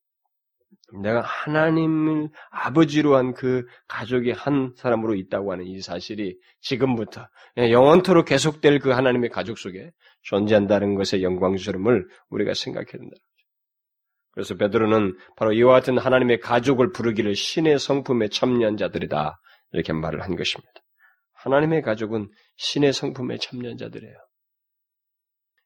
[1.03, 8.79] 내가 하나님을 아버지로 한 그 가족의 한 사람으로 있다고 하는 이 사실이 지금부터 영원토록 계속될
[8.79, 9.90] 그 하나님의 가족 속에
[10.22, 13.16] 존재한다는 것의 영광스러움을 우리가 생각해야 된다.
[14.33, 19.38] 그래서 베드로는 바로 이와 같은 하나님의 가족을 부르기를 신의 성품에 참여한 자들이다
[19.72, 20.72] 이렇게 말을 한 것입니다.
[21.35, 24.14] 하나님의 가족은 신의 성품에 참여한 자들이에요.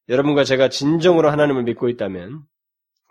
[0.08, 2.44] 여러분과 제가 진정으로 하나님을 믿고 있다면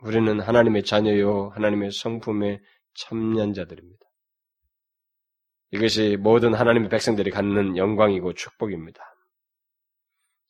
[0.02, 2.62] 우리는 하나님의 자녀요, 하나님의 성품에
[2.96, 4.06] 참여한 자들입니다.
[5.72, 9.02] 이것이 모든 하나님의 백성들이 갖는 영광이고 축복입니다.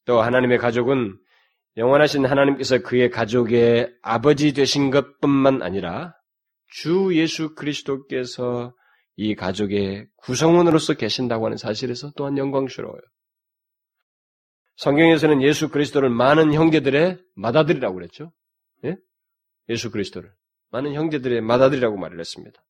[0.06, 1.18] 또 하나님의 가족은
[1.78, 6.14] 영원하신 하나님께서 그의 가족의 아버지 되신 것뿐만 아니라
[6.68, 8.74] 주 예수 그리스도께서
[9.18, 13.02] 이 가족의 구성원으로서 계신다고 하는 사실에서 또한 영광스러워요.
[14.78, 18.32] 성경에서는 예수 그리스도를 많은 형제들의 맏아들이라고 그랬죠.
[18.84, 18.98] 예?
[19.70, 20.32] 예수 그리스도를
[20.72, 22.62] 많은 형제들의 맏아들이라고 말을 했습니다.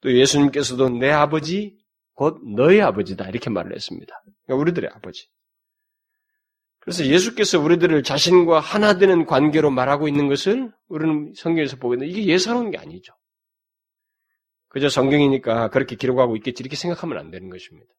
[0.00, 1.78] 또 예수님께서도 내 아버지
[2.14, 4.14] 곧 너의 아버지다 이렇게 말을 했습니다.
[4.44, 5.28] 그러니까 우리들의 아버지.
[6.80, 12.30] 그래서 예수께서 우리들을 자신과 하나 되는 관계로 말하고 있는 것을 우리는 성경에서 보게 되는데 이게
[12.30, 13.14] 예사로운 게 아니죠.
[14.68, 17.90] 그저 성경이니까 그렇게 기록하고 있겠지 이렇게 생각하면 안 되는 것입니다.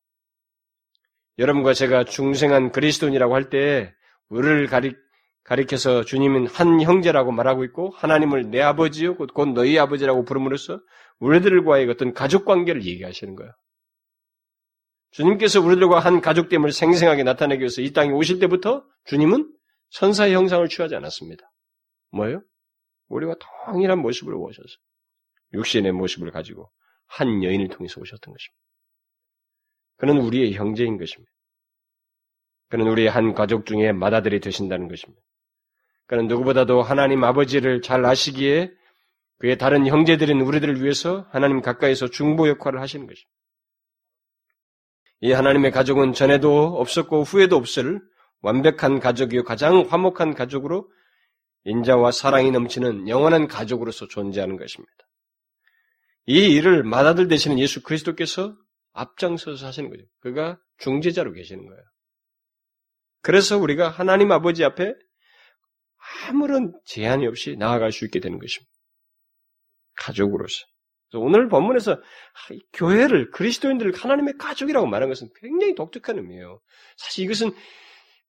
[1.37, 3.93] 여러분과 제가 중생한 그리스도인이라고 할 때
[4.29, 4.95] 우리를 가리,
[5.43, 10.79] 가리켜서 주님은 한 형제라고 말하고 있고 하나님을 내 아버지요 곧 너희 아버지라고 부름으로써
[11.19, 13.51] 우리들과의 어떤 가족 관계를 얘기하시는 거예요.
[15.11, 19.49] 주님께서 우리들과 한 가족됨을 생생하게 나타내기 위해서 이 땅에 오실 때부터 주님은
[19.91, 21.49] 선사의 형상을 취하지 않았습니다.
[22.11, 22.41] 뭐예요?
[23.07, 23.35] 우리와
[23.67, 24.67] 동일한 모습으로 오셔서
[25.53, 26.71] 육신의 모습을 가지고
[27.05, 28.64] 한 여인을 통해서 오셨던 것입니다.
[29.97, 31.31] 그는 우리의 형제인 것입니다.
[32.69, 35.21] 그는 우리의 한 가족 중에 맏아들이 되신다는 것입니다.
[36.07, 38.71] 그는 누구보다도 하나님 아버지를 잘 아시기에
[39.39, 43.31] 그의 다른 형제들인 우리들을 위해서 하나님 가까이서 중보 역할을 하시는 것입니다.
[45.21, 48.01] 이 하나님의 가족은 전에도 없었고 후에도 없을
[48.41, 50.89] 완벽한 가족이요 가장 화목한 가족으로
[51.63, 54.93] 인자와 사랑이 넘치는 영원한 가족으로서 존재하는 것입니다.
[56.27, 58.55] 이 일을 맏아들 되시는 예수 그리스도께서
[58.95, 60.03] 앞장서서 하시는 거죠.
[60.19, 61.83] 그가 중재자로 계시는 거예요.
[63.21, 64.93] 그래서 우리가 하나님 아버지 앞에
[66.27, 68.71] 아무런 제한이 없이 나아갈 수 있게 되는 것입니다.
[69.95, 70.65] 가족으로서.
[71.13, 72.01] 오늘 본문에서
[72.73, 76.59] 교회를 그리스도인들을 하나님의 가족이라고 말한 것은 굉장히 독특한 의미예요.
[76.97, 77.51] 사실 이것은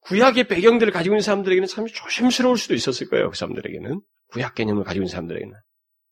[0.00, 3.30] 구약의 배경들을 가지고 있는 사람들에게는 참 조심스러울 수도 있었을 거예요.
[3.30, 5.54] 그 사람들에게는 구약 개념을 가지고 있는 사람들에게는.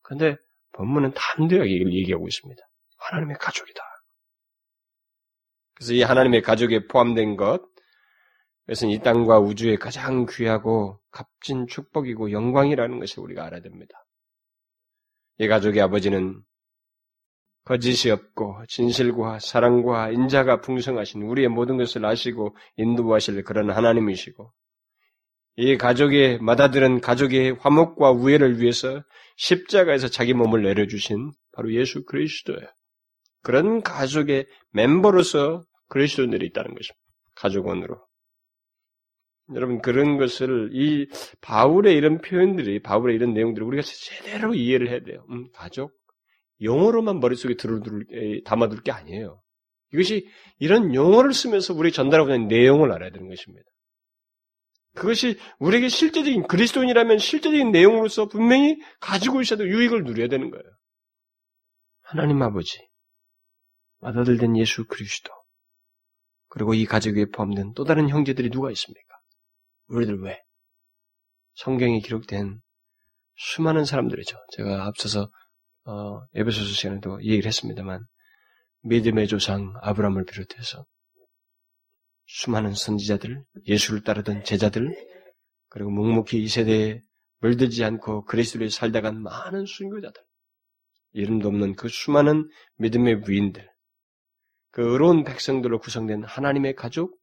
[0.01, 0.35] 그런데
[0.73, 2.61] 본문은 담대하게 얘기하고 있습니다.
[2.97, 3.81] 하나님의 가족이다.
[5.75, 7.61] 그래서 이 하나님의 가족에 포함된 것,
[8.65, 14.05] 그것은 이 땅과 우주의 가장 귀하고 값진 축복이고 영광이라는 것을 우리가 알아야 됩니다.
[15.37, 16.41] 이 가족의 아버지는
[17.65, 24.51] 거짓이 없고 진실과 사랑과 인자가 풍성하신 우리의 모든 것을 아시고 인도하실 그런 하나님이시고
[25.57, 29.03] 이 가족의 맏아들은 가족의 화목과 우애를 위해서
[29.37, 32.67] 십자가에서 자기 몸을 내려주신 바로 예수 그리스도예요.
[33.45, 36.99] 그런 가족의 멤버로서 그리스도인들이 있다는 것입니다.
[37.35, 38.03] 가족원으로.
[39.53, 41.07] 여러분 그런 것을 이
[41.41, 45.23] 바울의 이런 표현들이 바울의 이런 내용들을 우리가 제대로 이해를 해야 돼요.
[45.29, 45.91] 음, 가족
[46.63, 48.07] 용어로만 머릿속에 들어둘,
[48.45, 49.39] 담아둘 게 아니에요.
[49.93, 50.27] 이것이
[50.57, 53.69] 이런 용어를 쓰면서 우리 전달하고 있는 내용을 알아야 되는 것입니다.
[54.95, 60.65] 그것이 우리에게 실제적인 그리스도인이라면 실제적인 내용으로서 분명히 가지고 있어도 유익을 누려야 되는 거예요.
[62.01, 62.79] 하나님 아버지,
[64.05, 65.31] 아들 된 예수 그리스도,
[66.47, 69.15] 그리고 이 가족 위에 포함된 또 다른 형제들이 누가 있습니까?
[69.87, 70.41] 우리들 왜?
[71.55, 72.61] 성경에 기록된
[73.35, 74.37] 수많은 사람들이죠.
[74.53, 75.29] 제가 앞서서
[75.85, 78.03] 어, 에베소서 시간에도 얘기를 했습니다만
[78.81, 80.85] 믿음의 조상 아브라함을 비롯해서
[82.27, 84.95] 수많은 선지자들, 예수를 따르던 제자들,
[85.69, 87.01] 그리고 묵묵히 이 세대에
[87.39, 90.21] 물들지 않고 그리스도에 살다간 많은 순교자들,
[91.13, 93.69] 이름도 없는 그 수많은 믿음의 위인들,
[94.75, 97.17] 그 의로운 백성들로 구성된 하나님의 가족,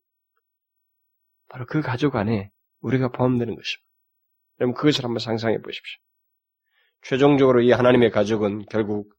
[1.51, 3.91] 바로 그 가족 안에 우리가 포함되는 것입니다.
[4.59, 6.01] 여러분 그것을 한번 상상해 보십시오.
[7.03, 9.15] 최종적으로 이 하나님의 가족은 결국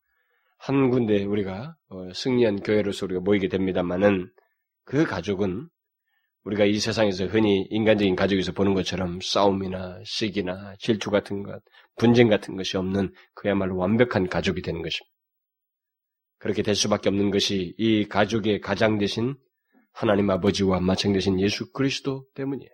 [0.57, 4.31] 한 군데 우리가 어, 승리한 교회로서 우리가 모이게 됩니다만은
[4.83, 5.69] 그 가족은
[6.45, 11.61] 우리가 이 세상에서 흔히 인간적인 가족에서 보는 것처럼 싸움이나 시기나 질투 같은 것,
[11.97, 15.12] 분쟁 같은 것이 없는 그야말로 완벽한 가족이 되는 것입니다.
[16.43, 19.35] 그렇게 될 수밖에 없는 것이 이 가족의 가장 되신
[19.93, 22.69] 하나님 아버지와 마찬가지신 예수 그리스도 때문이에요.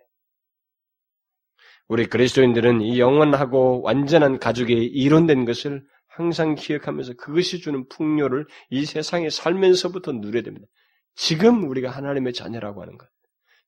[1.86, 9.30] 우리 그리스도인들은 이 영원하고 완전한 가족의 이론된 것을 항상 기억하면서 그것이 주는 풍요를 이 세상에
[9.30, 10.66] 살면서부터 누려야 됩니다.
[11.14, 13.06] 지금 우리가 하나님의 자녀라고 하는 것.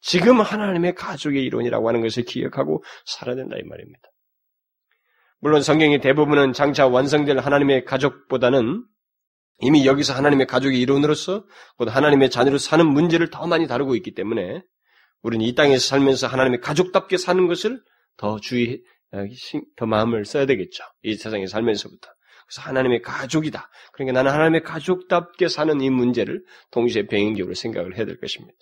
[0.00, 4.08] 지금 하나님의 가족의 이론이라고 하는 것을 기억하고 살아야 된다 이 말입니다.
[5.38, 8.84] 물론 성경의 대부분은 장차 완성될 하나님의 가족보다는
[9.62, 11.44] 이미 여기서 하나님의 가족의 이론으로서
[11.76, 14.62] 곧 하나님의 자녀로 사는 문제를 더 많이 다루고 있기 때문에
[15.22, 17.80] 우리는 이 땅에서 살면서 하나님의 가족답게 사는 것을
[18.16, 18.82] 더 주의,
[19.76, 20.82] 더 마음을 써야 되겠죠.
[21.02, 22.10] 이 세상에 살면서부터.
[22.46, 23.70] 그래서 하나님의 가족이다.
[23.92, 28.58] 그러니까 나는 하나님의 가족답게 사는 이 문제를 동시에 병행적으로 생각을 해야 될 것입니다.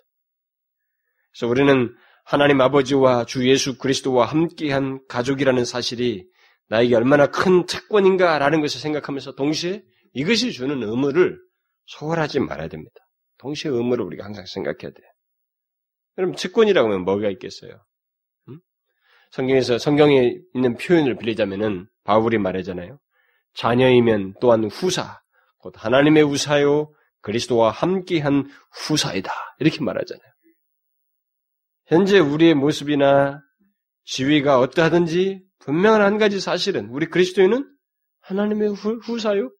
[1.32, 6.26] 그래서 우리는 하나님 아버지와 주 예수 그리스도와 함께한 가족이라는 사실이
[6.68, 9.82] 나에게 얼마나 큰 특권인가라는 것을 생각하면서 동시에
[10.12, 11.38] 이것이 주는 의무를
[11.86, 12.94] 소홀하지 말아야 됩니다.
[13.38, 15.06] 동시에 의무를 우리가 항상 생각해야 돼요.
[16.18, 17.82] 여러분, 특권이라고 하면 뭐가 있겠어요?
[18.48, 18.60] 음?
[19.30, 22.98] 성경에서 성경에 있는 표현을 빌리자면은 바울이 말하잖아요.
[23.54, 25.20] 자녀이면 또한 후사,
[25.58, 26.92] 곧 하나님의 후사요,
[27.22, 29.30] 그리스도와 함께한 후사이다.
[29.58, 30.30] 이렇게 말하잖아요.
[31.86, 33.42] 현재 우리의 모습이나
[34.04, 37.68] 지위가 어떠하든지 분명한 한 가지 사실은 우리 그리스도인은
[38.20, 38.70] 하나님의
[39.02, 39.50] 후사요,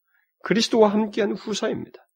[0.42, 2.06] 그리스도와 함께한 후사입니다.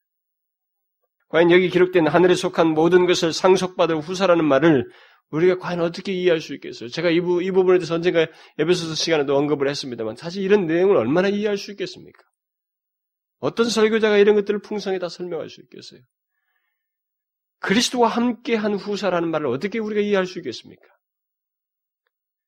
[1.29, 4.89] 과연 여기 기록된 하늘에 속한 모든 것을 상속받을 후사라는 말을
[5.31, 6.89] 우리가 과연 어떻게 이해할 수 있겠어요?
[6.89, 8.27] 제가 이, 부, 이 부분에 대해서 언젠가
[8.59, 12.23] 에베소서 시간에도 언급을 했습니다만 사실 이런 내용을 얼마나 이해할 수 있겠습니까?
[13.41, 16.01] 어떤 설교자가 이런 것들을 풍성히 다 설명할 수 있겠어요?
[17.59, 20.87] 그리스도와 함께한 후사라는 말을 어떻게 우리가 이해할 수 있겠습니까?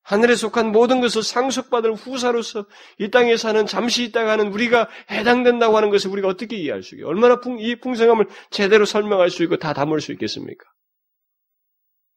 [0.07, 2.67] 하늘에 속한 모든 것을 상속받을 후사로서
[2.99, 7.09] 이 땅에 사는 잠시 있다가 하는 우리가 해당된다고 하는 것을 우리가 어떻게 이해할 수 있겠어요?
[7.09, 10.65] 얼마나 풍, 이 풍성함을 제대로 설명할 수 있고 다 담을 수 있겠습니까?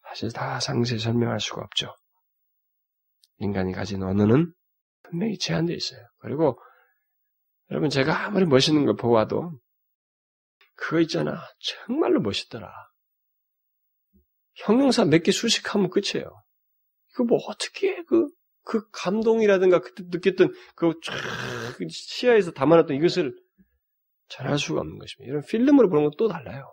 [0.08, 1.96] 사실 다 상세히 설명할 수가 없죠.
[3.40, 4.54] 인간이 가진 언어는
[5.04, 6.00] 분명히 제한되어 있어요.
[6.20, 6.60] 그리고
[7.72, 9.52] 여러분 제가 아무리 멋있는 걸 보아도
[10.76, 11.42] 그거 있잖아.
[11.60, 12.72] 정말로 멋있더라.
[14.58, 16.44] 형용사 몇 개 수식하면 끝이에요.
[17.20, 18.30] 그 뭐 어떻게 그,
[18.64, 21.14] 그 감동이라든가 그때 느꼈던 그쫙
[21.90, 23.36] 시야에서 담아놨던 이것을
[24.30, 25.30] 전할 수가 없는 것입니다.
[25.30, 26.66] 이런 필름으로 보는 건 또 달라요.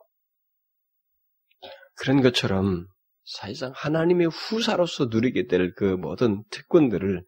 [1.97, 2.87] 그런 것처럼
[3.25, 7.25] 사실상 하나님의 후사로서 누리게 될 그 모든 특권들을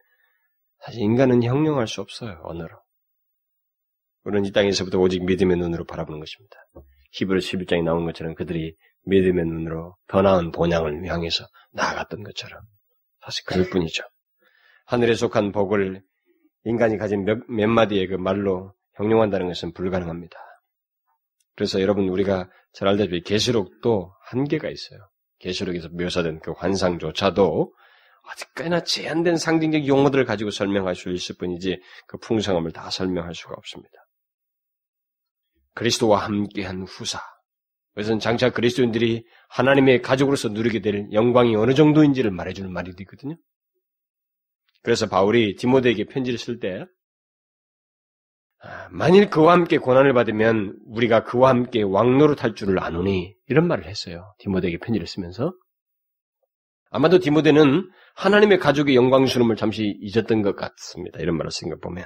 [0.84, 2.70] 사실 인간은 형용할 수 없어요, 언어로.
[4.24, 6.56] 우리는 이 땅에서부터 오직 믿음의 눈으로 바라보는 것입니다.
[7.12, 8.76] 히브리 11장에 나온 것처럼 그들이
[9.06, 12.60] 믿음의 눈으로 더 나은 본향을 향해서 나아갔던 것처럼.
[13.28, 14.04] 사실 그럴 뿐이죠.
[14.86, 16.02] 하늘에 속한 복을
[16.64, 20.38] 인간이 가진 몇, 몇 마디의 그 말로 형용한다는 것은 불가능합니다.
[21.54, 25.10] 그래서 여러분 우리가 잘 알다시피 계시록도 한계가 있어요.
[25.40, 27.74] 계시록에서 묘사된 그 환상조차도
[28.56, 34.06] 꽤나 제한된 상징적 용어들을 가지고 설명할 수 있을 뿐이지 그 풍성함을 다 설명할 수가 없습니다.
[35.74, 37.20] 그리스도와 함께한 후사.
[37.98, 43.36] 그것은 장차 그리스도인들이 하나님의 가족으로서 누리게 될 영광이 어느 정도인지를 말해주는 말이 있거든요.
[44.84, 46.84] 그래서 바울이 디모데에게 편지를 쓸 때,
[48.60, 54.32] 아, 만일 그와 함께 고난을 받으면 우리가 그와 함께 왕노릇할 줄을 아노니 이런 말을 했어요.
[54.38, 55.52] 디모데에게 편지를 쓰면서
[56.90, 61.18] 아마도 디모데는 하나님의 가족의 영광스러움을 잠시 잊었던 것 같습니다.
[61.18, 62.04] 이런 말을 생각보면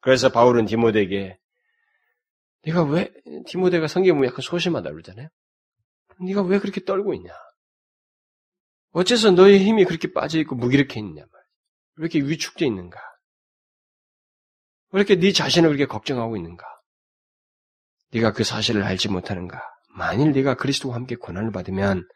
[0.00, 1.36] 그래서 바울은 디모데에게
[2.62, 3.10] 네가 왜
[3.46, 5.28] 디모데가 성경 보면 약간 소심하다 그러잖아요.
[6.20, 7.32] 네가 왜 그렇게 떨고 있냐?
[8.92, 11.42] 어째서 너의 힘이 그렇게 빠져 있고 무기력해 있느냐 말.
[11.96, 12.98] 왜 이렇게 위축돼 있는가?
[14.92, 16.66] 왜 이렇게 네 자신을 그렇게 걱정하고 있는가?
[18.12, 19.62] 네가 그 사실을 알지 못하는가?
[19.94, 22.06] 만일 네가 그리스도와 함께 고난을 받으면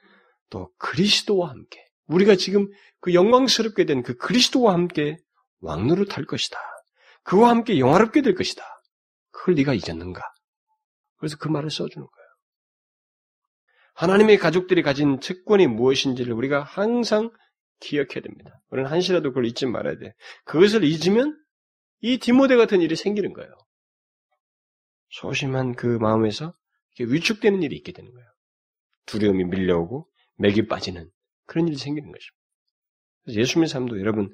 [0.50, 2.68] 또 그리스도와 함께 우리가 지금
[3.00, 5.16] 그 영광스럽게 된 그 그리스도와 함께
[5.60, 6.58] 왕노를 탈 것이다.
[7.22, 8.62] 그와 함께 영화롭게 될 것이다.
[9.44, 10.22] 그걸 네가 잊었는가?
[11.18, 12.28] 그래서 그 말을 써주는 거예요.
[13.92, 17.30] 하나님의 가족들이 가진 특권이 무엇인지를 우리가 항상
[17.80, 18.62] 기억해야 됩니다.
[18.70, 20.14] 우리는 한시라도 그걸 잊지 말아야 돼.
[20.46, 21.38] 그것을 잊으면
[22.00, 23.50] 이 디모데 같은 일이 생기는 거예요.
[25.10, 26.54] 소심한 그 마음에서
[26.98, 28.26] 위축되는 일이 있게 되는 거예요.
[29.04, 31.10] 두려움이 밀려오고 맥이 빠지는
[31.44, 32.42] 그런 일이 생기는 것입니다.
[33.24, 34.32] 그래서 예수 믿는 사람도 여러분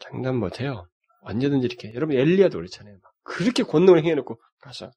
[0.00, 0.88] 장담 못해요.
[1.20, 2.98] 언제든지 이렇게 여러분 엘리야도 그렇잖아요.
[3.30, 4.90] 그렇게 권능을 행해놓고 가서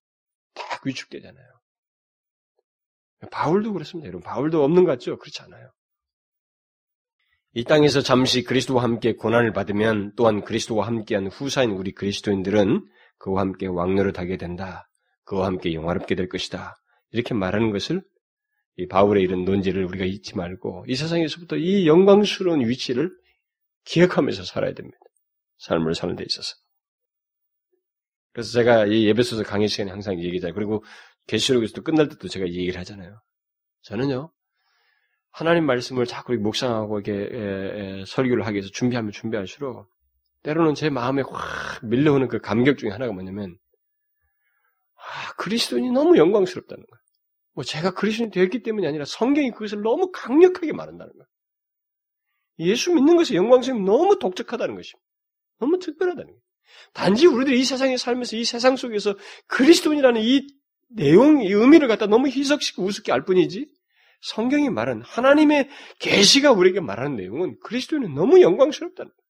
[0.56, 1.46] 딱 위축되잖아요.
[3.32, 4.08] 바울도 그렇습니다.
[4.08, 5.17] 여러분 바울도 없는 것 같죠?
[5.17, 5.72] 그렇지 않아요.
[7.54, 12.84] 이 땅에서 잠시 그리스도와 함께 고난을 받으면 또한 그리스도와 함께한 후사인 우리 그리스도인들은
[13.19, 14.89] 그와 함께 왕노를 하게 된다.
[15.26, 16.76] 그와 함께 영화롭게 될 것이다.
[17.12, 18.02] 이렇게 말하는 것을
[18.78, 23.12] 이 바울의 이런 논지를 우리가 잊지 말고 이 세상에서부터 이 영광스러운 위치를
[23.86, 24.98] 기억하면서 살아야 됩니다.
[25.60, 26.56] 삶을 사는 데 있어서.
[28.34, 30.56] 그래서 제가 이 예배소서 강의 시간에 항상 얘기하잖아요.
[30.56, 30.84] 그리고
[31.28, 33.22] 계시록에서도 끝날 때도 제가 이 얘기를 하잖아요.
[33.84, 34.32] 저는요,
[35.32, 39.89] 하나님 말씀을 자꾸 묵상하고 이렇게 에, 에, 설교를 하기 위해서 준비하면 준비할수록
[40.43, 43.58] 때로는 제 마음에 확 밀려오는 그 감격 중에 하나가 뭐냐면
[44.96, 47.02] 아, 그리스도인이 너무 영광스럽다는 거예요.
[47.54, 51.28] 뭐 제가 그리스도인이 되었기 때문이 아니라 성경이 그것을 너무 강력하게 말한다는 거예요.
[52.60, 55.06] 예수 믿는 것의 영광스러움이 너무 독특하다는 것입니다.
[55.60, 56.41] 너무 특별하다는 거예요.
[56.94, 59.16] 단지 우리들이 이 세상에 살면서 이 세상 속에서
[59.48, 60.48] 그리스도인이라는 이
[60.90, 63.68] 내용, 이 의미를 갖다 너무 희석시키고 우습게 알 뿐이지
[64.22, 69.24] 성경이 말한 하나님의 계시가 우리에게 말하는 내용은 그리스도인은 너무 영광스럽다는 거예요.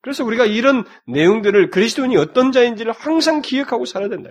[0.00, 4.30] 그래서 우리가 이런 내용들을 그리스도인이 어떤 자인지를 항상 기억하고 살아야 된다.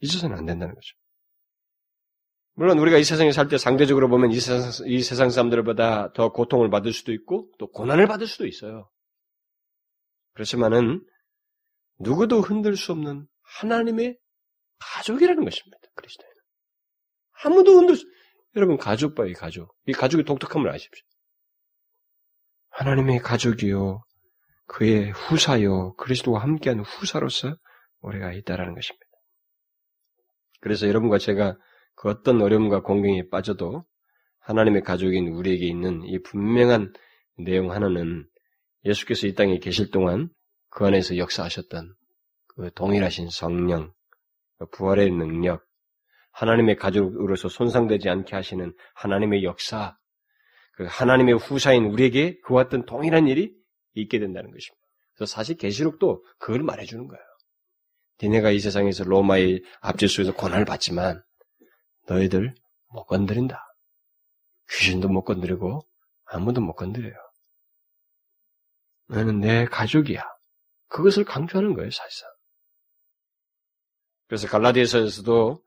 [0.00, 0.94] 잊어서는 안 된다는 거죠.
[2.56, 6.70] 물론 우리가 이 세상에 살 때 상대적으로 보면 이 세상, 이 세상 사람들보다 더 고통을
[6.70, 8.88] 받을 수도 있고 또 고난을 받을 수도 있어요.
[10.34, 11.04] 그렇지만은
[11.98, 14.18] 누구도 흔들 수 없는 하나님의
[14.78, 15.78] 가족이라는 것입니다.
[15.94, 16.34] 그리스도인은.
[17.44, 18.06] 아무도 흔들 수,
[18.56, 19.74] 여러분 가족 by 가족.
[19.86, 21.04] 이 가족의 독특함을 아십시오.
[22.70, 24.04] 하나님의 가족이요.
[24.66, 25.94] 그의 후사요.
[25.96, 27.56] 그리스도와 함께하는 후사로서
[28.00, 29.06] 우리가 있다라는 것입니다.
[30.60, 31.56] 그래서 여러분과 제가
[31.94, 33.84] 그 어떤 어려움과 곤경에 빠져도
[34.40, 36.92] 하나님의 가족인 우리에게 있는 이 분명한
[37.38, 38.26] 내용 하나는
[38.84, 40.28] 예수께서 이 땅에 계실 동안
[40.70, 41.94] 그 안에서 역사하셨던
[42.48, 43.92] 그 동일하신 성령,
[44.58, 45.64] 그 부활의 능력,
[46.32, 49.96] 하나님의 가족으로서 손상되지 않게 하시는 하나님의 역사,
[50.72, 53.54] 그 하나님의 후사인 우리에게 그와 같은 동일한 일이
[53.94, 54.84] 있게 된다는 것입니다.
[55.14, 57.22] 그래서 사실 계시록도 그걸 말해주는 거예요.
[58.22, 61.22] 니네가 이 세상에서 로마의 압제수에서 고난을 받지만
[62.08, 62.54] 너희들
[62.92, 63.60] 못 건드린다.
[64.70, 65.80] 귀신도 못 건드리고
[66.26, 67.14] 아무도 못 건드려요.
[69.08, 70.22] 너는 내 가족이야.
[70.88, 72.30] 그것을 강조하는 거예요, 사실상.
[74.28, 75.62] 그래서 갈라디아서에서도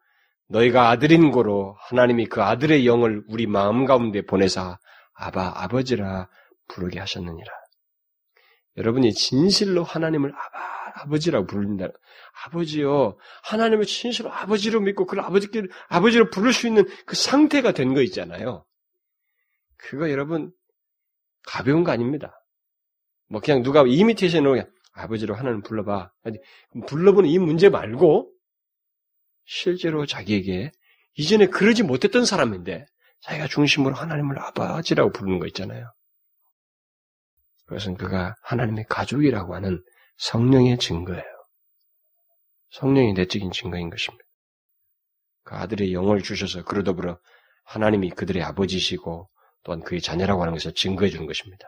[0.49, 4.79] 너희가 아들인 고로 하나님이 그 아들의 영을 우리 마음 가운데 보내사
[5.13, 6.29] 아바 아버지라
[6.67, 7.51] 부르게 하셨느니라.
[8.77, 11.89] 여러분이 진실로 하나님을 아바 아버지라고 부른다.
[12.45, 13.17] 아버지요.
[13.43, 18.65] 하나님을 진실로 아버지로 믿고 그걸 아버지께 아버지로 부를 수 있는 그 상태가 된 거 있잖아요.
[19.77, 20.51] 그거 여러분
[21.45, 22.36] 가벼운 거 아닙니다.
[23.29, 26.11] 뭐 그냥 누가 이미테이션으로 그냥 아버지로 하나님 불러봐.
[26.87, 28.31] 불러보는 이 문제 말고
[29.45, 30.71] 실제로 자기에게
[31.15, 32.85] 이전에 그러지 못했던 사람인데
[33.21, 35.91] 자기가 중심으로 하나님을 아버지라고 부르는 거 있잖아요.
[37.65, 39.83] 그것은 그가 하나님의 가족이라고 하는
[40.17, 41.23] 성령의 증거예요.
[42.71, 44.23] 성령의 내적인 증거인 것입니다.
[45.43, 47.19] 그 아들의 영을 주셔서 그러 더불어
[47.63, 49.29] 하나님이 그들의 아버지시고
[49.63, 51.67] 또한 그의 자녀라고 하는 것을 증거해 주는 것입니다.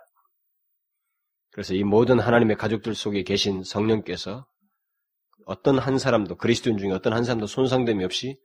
[1.52, 4.46] 그래서 이 모든 하나님의 가족들 속에 계신 성령께서
[5.46, 8.38] 어떤 한 사람도 그리스도인 중에 어떤 한 사람도 손상됨이 없이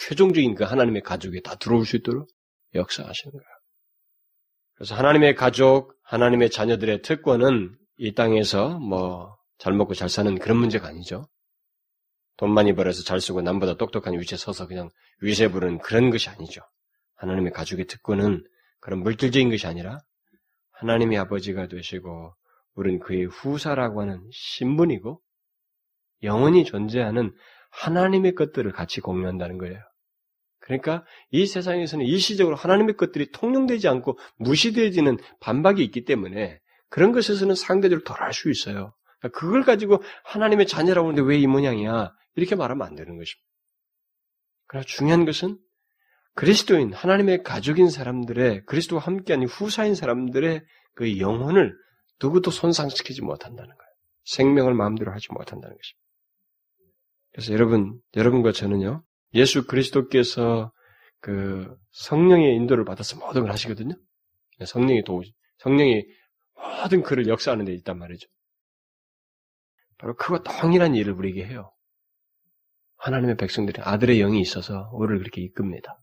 [0.00, 2.28] 최종적인 그 하나님의 가족에 다 들어올 수 있도록
[2.74, 3.44] 역사하시는 거예요.
[4.74, 10.88] 그래서 하나님의 가족, 하나님의 자녀들의 특권은 이 땅에서 뭐 잘 먹고 잘 사는 그런 문제가
[10.88, 11.28] 아니죠.
[12.36, 14.90] 돈 많이 벌어서 잘 쓰고 남보다 똑똑한 위치에 서서 그냥
[15.20, 16.62] 위세 부르는 그런 것이 아니죠.
[17.14, 18.44] 하나님의 가족의 특권은
[18.80, 20.00] 그런 물질적인 것이 아니라
[20.72, 22.34] 하나님의 아버지가 되시고
[22.74, 25.20] 우리는 그의 후사라고 하는 신분이고
[26.22, 27.34] 영원히 존재하는
[27.70, 29.78] 하나님의 것들을 같이 공유한다는 거예요.
[30.60, 38.04] 그러니까 이 세상에서는 일시적으로 하나님의 것들이 통용되지 않고 무시되어지는 반박이 있기 때문에 그런 것에서는 상대적으로
[38.04, 38.94] 덜 할 수 있어요.
[39.18, 42.12] 그러니까 그걸 가지고 하나님의 자녀라고 하는데 왜 이 모양이야?
[42.36, 43.48] 이렇게 말하면 안 되는 것입니다.
[44.66, 45.58] 그러나 중요한 것은
[46.34, 50.64] 그리스도인 하나님의 가족인 사람들의 그리스도와 함께하는 후사인 사람들의
[50.94, 51.76] 그 영혼을
[52.22, 53.92] 누구도 손상시키지 못한다는 거예요.
[54.24, 56.02] 생명을 마음대로 하지 못한다는 것입니다.
[57.32, 59.02] 그래서 여러분, 여러분과 저는요,
[59.34, 60.72] 예수 그리스도께서
[61.20, 63.94] 그 성령의 인도를 받아서 모든 걸 하시거든요.
[64.64, 65.22] 성령이 도,
[65.58, 66.04] 성령이
[66.54, 68.28] 모든 그를 역사하는 데 있단 말이죠.
[69.98, 71.72] 바로 그와 동일한 일을 우리에게 해요.
[72.96, 75.98] 하나님의 백성들이 아들의 영이 있어서 우리를 그렇게 이끕니다.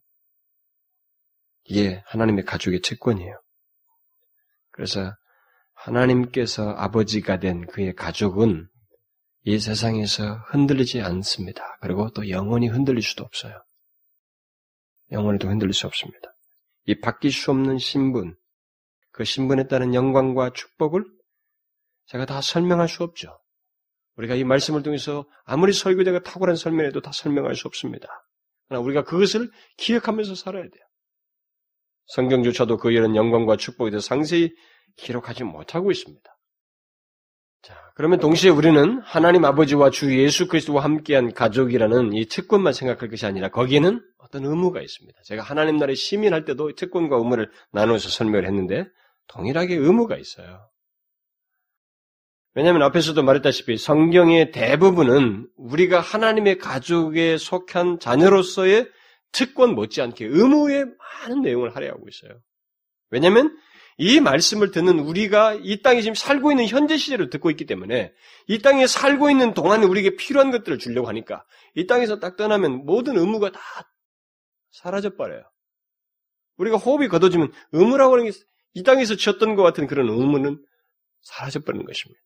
[1.65, 3.41] 이게 하나님의 가족의 채권이에요.
[4.71, 5.13] 그래서
[5.79, 8.67] 하나님께서 아버지가 된 그의 가족은
[9.43, 11.77] 이 세상에서 흔들리지 않습니다.
[11.81, 13.63] 그리고 또 영원히 흔들릴 수도 없어요.
[15.11, 16.19] 영원히도 흔들릴 수 없습니다.
[16.85, 18.35] 이 바뀔 수 없는 신분,
[19.11, 21.05] 그 신분에 따른 영광과 축복을
[22.07, 23.39] 제가 다 설명할 수 없죠.
[24.15, 28.07] 우리가 이 말씀을 통해서 아무리 설교자가 탁월한 설명해도 다 설명할 수 없습니다.
[28.67, 30.83] 그러나 우리가 그것을 기억하면서 살아야 돼요.
[32.07, 34.51] 성경조차도 그 이런 영광과 축복에 대해서 상세히
[34.97, 36.37] 기록하지 못하고 있습니다.
[37.61, 43.25] 자, 그러면 동시에 우리는 하나님 아버지와 주 예수 그리스도와 함께한 가족이라는 이 특권만 생각할 것이
[43.25, 45.19] 아니라 거기에는 어떤 의무가 있습니다.
[45.23, 48.85] 제가 하나님 나라에 시민할 때도 특권과 의무를 나누어서 설명을 했는데
[49.27, 50.69] 동일하게 의무가 있어요.
[52.55, 58.89] 왜냐하면 앞에서도 말했다시피 성경의 대부분은 우리가 하나님의 가족에 속한 자녀로서의
[59.31, 62.39] 특권 못지않게 의무의 많은 내용을 할애하고 있어요.
[63.11, 63.55] 왜냐하면
[63.99, 68.13] 이 말씀을 듣는 우리가 이 땅에 지금 살고 있는 현재 시제를 듣고 있기 때문에
[68.47, 71.45] 이 땅에 살고 있는 동안에 우리에게 필요한 것들을 주려고 하니까
[71.75, 73.59] 이 땅에서 딱 떠나면 모든 의무가 다
[74.71, 75.43] 사라져 버려요.
[76.57, 80.63] 우리가 호흡이 걷어지면 의무라고 하는 게 이 땅에서 지었던 것 같은 그런 의무는
[81.21, 82.21] 사라져 버리는 것입니다.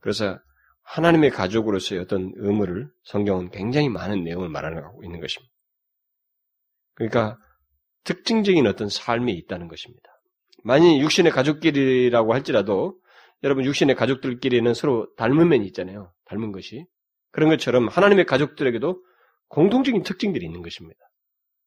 [0.00, 0.38] 그래서
[0.82, 5.52] 하나님의 가족으로서의 어떤 의무를 성경은 굉장히 많은 내용을 말하고 있는 것입니다.
[6.94, 7.38] 그러니까
[8.04, 10.10] 특징적인 어떤 삶이 있다는 것입니다.
[10.64, 12.98] 만약 육신의 가족끼리라고 할지라도
[13.42, 16.12] 여러분 육신의 가족들끼리는 서로 닮은 면이 있잖아요.
[16.26, 16.86] 닮은 것이.
[17.30, 19.02] 그런 것처럼 하나님의 가족들에게도
[19.48, 20.98] 공통적인 특징들이 있는 것입니다.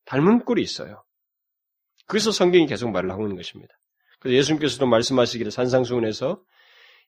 [0.06, 1.04] 닮은 꼴이 있어요.
[2.08, 3.74] 그래서 성경이 계속 말을 하고 있는 것입니다.
[4.20, 6.42] 그래서 예수님께서도 말씀하시기를 산상수훈에서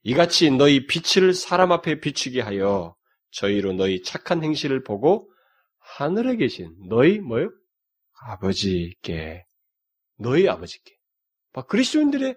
[0.03, 2.95] 이같이 너희 빛을 사람 앞에 비추게 하여
[3.31, 5.31] 저희로 너희 착한 행실을 보고
[5.79, 7.51] 하늘에 계신 너희 뭐요?
[8.21, 9.45] 아버지께
[10.17, 10.95] 너희 아버지께
[11.61, 12.35] 그리스도인들의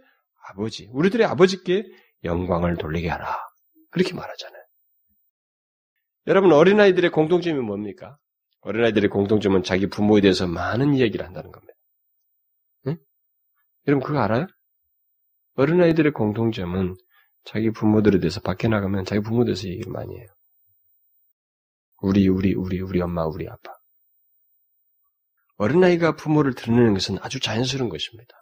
[0.48, 1.84] 아버지 우리들의 아버지께
[2.24, 3.36] 영광을 돌리게 하라
[3.90, 4.62] 그렇게 말하잖아요.
[6.26, 8.18] 여러분 어린아이들의 공통점이 뭡니까?
[8.60, 11.74] 어린아이들의 공통점은 자기 부모에 대해서 많은 이야기를 한다는 겁니다.
[12.88, 12.96] 응?
[13.86, 14.46] 여러분 그거 알아요?
[15.54, 16.96] 어린아이들의 공통점은
[17.44, 20.26] 자기 부모들에 대해서 밖에 나가면 자기 부모에 대해서 얘기를 많이 해요.
[22.02, 23.72] 우리, 우리, 우리, 우리 엄마, 우리 아빠.
[25.56, 28.36] 어린아이가 부모를 드러내는 것은 아주 자연스러운 것입니다.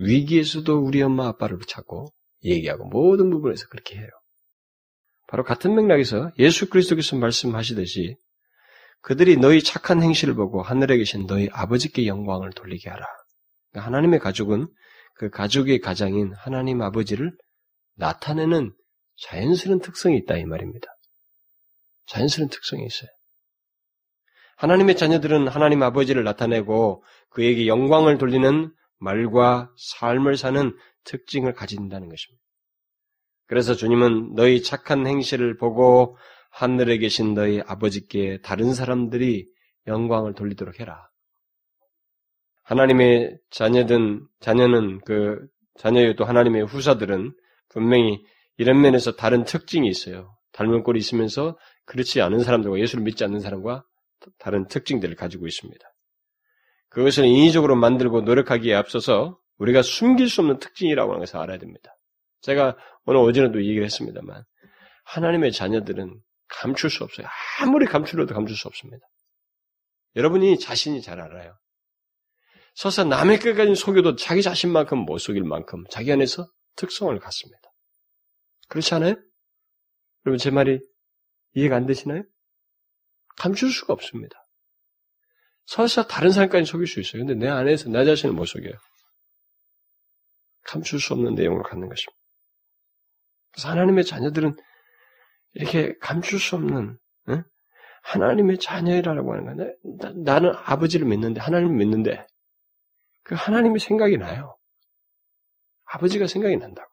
[0.00, 2.08] 위기에서도 우리 엄마, 아빠를 찾고
[2.44, 4.08] 얘기하고 모든 부분에서 그렇게 해요.
[5.28, 8.16] 바로 같은 맥락에서 예수 그리스도께서 말씀하시듯이
[9.02, 13.06] 그들이 너희 착한 행실을 보고 하늘에 계신 너희 아버지께 영광을 돌리게 하라.
[13.70, 14.66] 그러니까 하나님의 가족은
[15.14, 17.32] 그 가족의 가장인 하나님 아버지를
[17.96, 18.72] 나타내는
[19.18, 20.88] 자연스러운 특성이 있다 이 말입니다.
[22.06, 23.10] 자연스러운 특성이 있어요.
[24.56, 32.40] 하나님의 자녀들은 하나님 아버지를 나타내고 그에게 영광을 돌리는 말과 삶을 사는 특징을 가진다는 것입니다.
[33.46, 36.16] 그래서 주님은 너희 착한 행실을 보고
[36.50, 39.48] 하늘에 계신 너희 아버지께 다른 사람들이
[39.86, 41.08] 영광을 돌리도록 해라.
[42.62, 45.44] 하나님의 자녀든 자녀는 그
[45.78, 47.32] 자녀요 또 하나님의 후사들은
[47.68, 48.22] 분명히
[48.56, 50.36] 이런 면에서 다른 특징이 있어요.
[50.52, 53.84] 닮은 꼴이 있으면서 그렇지 않은 사람들과 예수를 믿지 않는 사람과
[54.38, 55.89] 다른 특징들을 가지고 있습니다.
[56.90, 61.94] 그것을 인위적으로 만들고 노력하기에 앞서서 우리가 숨길 수 없는 특징이라고 하는 것을 알아야 됩니다.
[62.42, 64.44] 제가 오늘 어제도 얘기를 했습니다만
[65.04, 67.26] 하나님의 자녀들은 감출 수 없어요.
[67.60, 69.04] 아무리 감추려도 감출 수 없습니다.
[70.16, 71.56] 여러분이 자신이 잘 알아요.
[72.74, 77.60] 서서 남의 끝까지 속여도 자기 자신만큼 못 속일 만큼 자기 안에서 특성을 갖습니다.
[78.68, 79.14] 그렇지 않아요?
[80.24, 80.80] 여러분 제 말이
[81.54, 82.22] 이해가 안 되시나요?
[83.36, 84.36] 감출 수가 없습니다.
[85.66, 87.24] 설사 다른 사람까지 속일 수 있어요.
[87.24, 88.74] 근데 내 안에서 나 자신을 못 속여요.
[90.64, 92.18] 감출 수 없는 내용을 갖는 것입니다.
[93.52, 94.56] 그래서 하나님의 자녀들은
[95.54, 96.98] 이렇게 감출 수 없는
[97.28, 97.44] 응?
[98.02, 99.68] 하나님의 자녀라고 하는 거야.
[100.24, 102.26] 나, 는 아버지를 믿는데 하나님을 믿는데
[103.22, 104.56] 그 하나님의 생각이 나요.
[105.84, 106.88] 아버지가 생각이 난다고.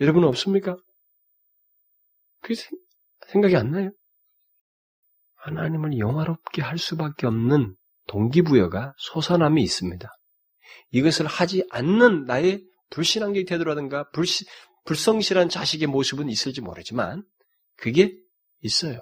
[0.00, 0.76] 여러분 없습니까?
[2.40, 2.54] 그게
[3.28, 3.90] 생각이 안 나요?
[5.42, 7.74] 하나님을 영화롭게 할 수밖에 없는
[8.06, 10.08] 동기부여가 솟아남이 있습니다.
[10.90, 14.44] 이것을 하지 않는 나의 불신앙적인 태도라든가 불시,
[14.84, 17.24] 불성실한 자식의 모습은 있을지 모르지만
[17.76, 18.12] 그게
[18.60, 19.00] 있어요.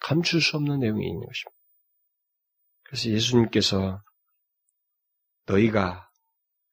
[0.00, 1.50] 감출 수 없는 내용이 있는 것입니다.
[2.84, 4.02] 그래서 예수님께서
[5.46, 6.08] 너희가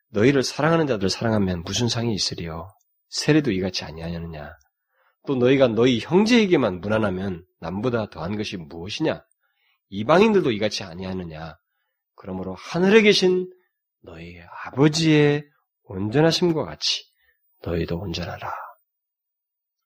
[0.10, 2.68] 너희를 사랑하는 자들 사랑하면 무슨 상이 있으리요?
[3.10, 4.54] 세례도 이같이 아니하느냐?
[5.28, 9.24] 또 너희가 너희 형제에게만 무난하면 남보다 더한 것이 무엇이냐?
[9.90, 11.58] 이방인들도 이같이 아니하느냐?
[12.16, 13.48] 그러므로 하늘에 계신
[14.02, 15.46] 너희 아버지의
[15.84, 17.04] 온전하심과 같이
[17.64, 18.52] 너희도 온전하라.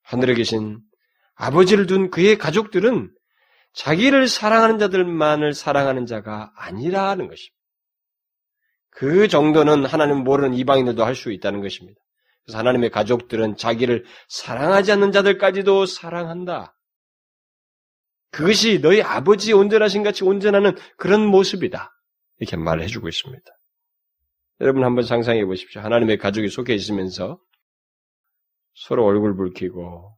[0.02, 0.80] 하늘에 계신
[1.34, 3.12] 아버지를 둔 그의 가족들은
[3.74, 7.56] 자기를 사랑하는 자들만을 사랑하는 자가 아니라는 것입니다.
[8.90, 12.00] 그 정도는 하나님 모르는 이방인들도 할 수 있다는 것입니다.
[12.46, 16.78] 그래서 하나님의 가족들은 자기를 사랑하지 않는 자들까지도 사랑한다.
[18.30, 21.92] 그것이 너희 아버지 온전하신 같이 온전하는 그런 모습이다.
[22.38, 23.44] 이렇게 말해주고 있습니다.
[24.60, 25.82] 여러분 한번 상상해 보십시오.
[25.82, 27.40] 하나님의 가족이 속해 있으면서
[28.74, 30.16] 서로 얼굴 붉히고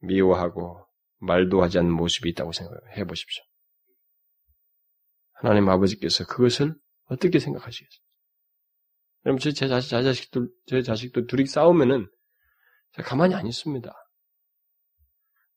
[0.00, 0.86] 미워하고
[1.18, 3.42] 말도 하지 않는 모습이 있다고 생각해 보십시오.
[5.32, 8.05] 하나님 아버지께서 그것을 어떻게 생각하시겠어요?
[9.26, 12.08] 여러분, 제, 제 자식, 제 자식들, 제 자식들 둘이 싸우면은
[12.92, 13.92] 제가 가만히 안 있습니다.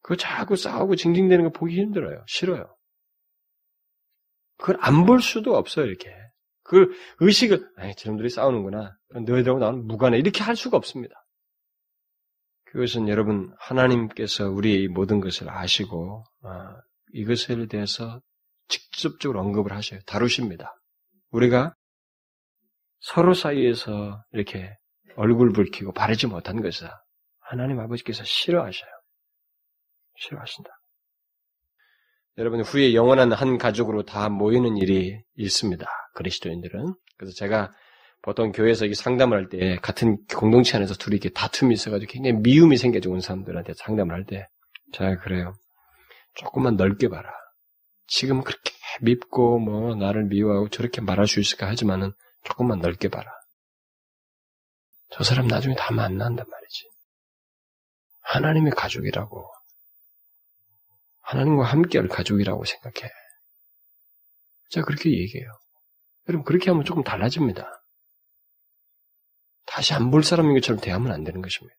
[0.01, 2.23] 그거 자꾸 싸우고 징징대는 거 보기 힘들어요.
[2.27, 2.75] 싫어요.
[4.57, 6.11] 그걸 안 볼 수도 없어요, 이렇게.
[6.63, 8.97] 그걸 의식을, 아이, 저놈들이 싸우는구나.
[9.09, 10.17] 너희들하고 나는 무관해.
[10.17, 11.15] 이렇게 할 수가 없습니다.
[12.65, 16.75] 그것은 여러분, 하나님께서 우리의 모든 것을 아시고, 아,
[17.13, 18.21] 이것에 대해서
[18.67, 19.99] 직접적으로 언급을 하셔요.
[20.05, 20.75] 다루십니다.
[21.31, 21.75] 우리가
[22.99, 24.75] 서로 사이에서 이렇게
[25.15, 26.89] 얼굴 붉히고 바르지 못한 것을
[27.41, 28.89] 하나님 아버지께서 싫어하셔요.
[30.17, 30.69] 싫어하신다.
[32.37, 35.85] 여러분 후에 영원한 한 가족으로 다 모이는 일이 있습니다.
[36.15, 36.93] 그리스도인들은.
[37.17, 37.71] 그래서 제가
[38.21, 42.77] 보통 교회에서 이 상담을 할 때 같은 공동체 안에서 둘이 이렇게 다툼이 있어가지고 굉장히 미움이
[42.77, 44.47] 생겨져 온 사람들한테 상담을 할 때,
[44.93, 45.53] 자 그래요.
[46.35, 47.29] 조금만 넓게 봐라.
[48.07, 48.71] 지금 그렇게
[49.01, 52.11] 밉고 뭐 나를 미워하고 저렇게 말할 수 있을까 하지만은
[52.43, 53.31] 조금만 넓게 봐라.
[55.11, 56.89] 저 사람 나중에 다 만난단 말이지.
[58.21, 59.51] 하나님의 가족이라고.
[61.21, 63.11] 하나님과 함께할 가족이라고 생각해.
[64.71, 65.51] 자, 그렇게 얘기해요.
[66.27, 67.83] 여러분, 그렇게 하면 조금 달라집니다.
[69.65, 71.75] 다시 안 볼 사람인 것처럼 대하면 안 되는 것입니다.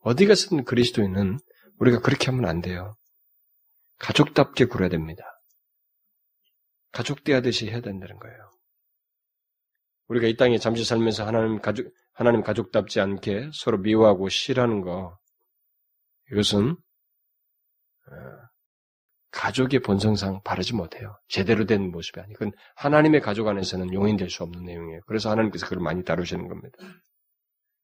[0.00, 1.38] 어디 가서든 그리스도인은
[1.78, 2.96] 우리가 그렇게 하면 안 돼요.
[3.98, 5.22] 가족답게 굴어야 됩니다.
[6.90, 8.51] 가족 대하듯이 해야 된다는 거예요.
[10.12, 15.18] 우리가 이 땅에 잠시 살면서 하나님 가족, 하나님 가족답지 않게 서로 미워하고 싫어하는 거,
[16.30, 18.14] 이것은, 어,
[19.30, 21.18] 가족의 본성상 바르지 못해요.
[21.28, 22.34] 제대로 된 모습이 아니.
[22.34, 25.00] 그건 하나님의 가족 안에서는 용인될 수 없는 내용이에요.
[25.06, 26.76] 그래서 하나님께서 그걸 많이 다루시는 겁니다.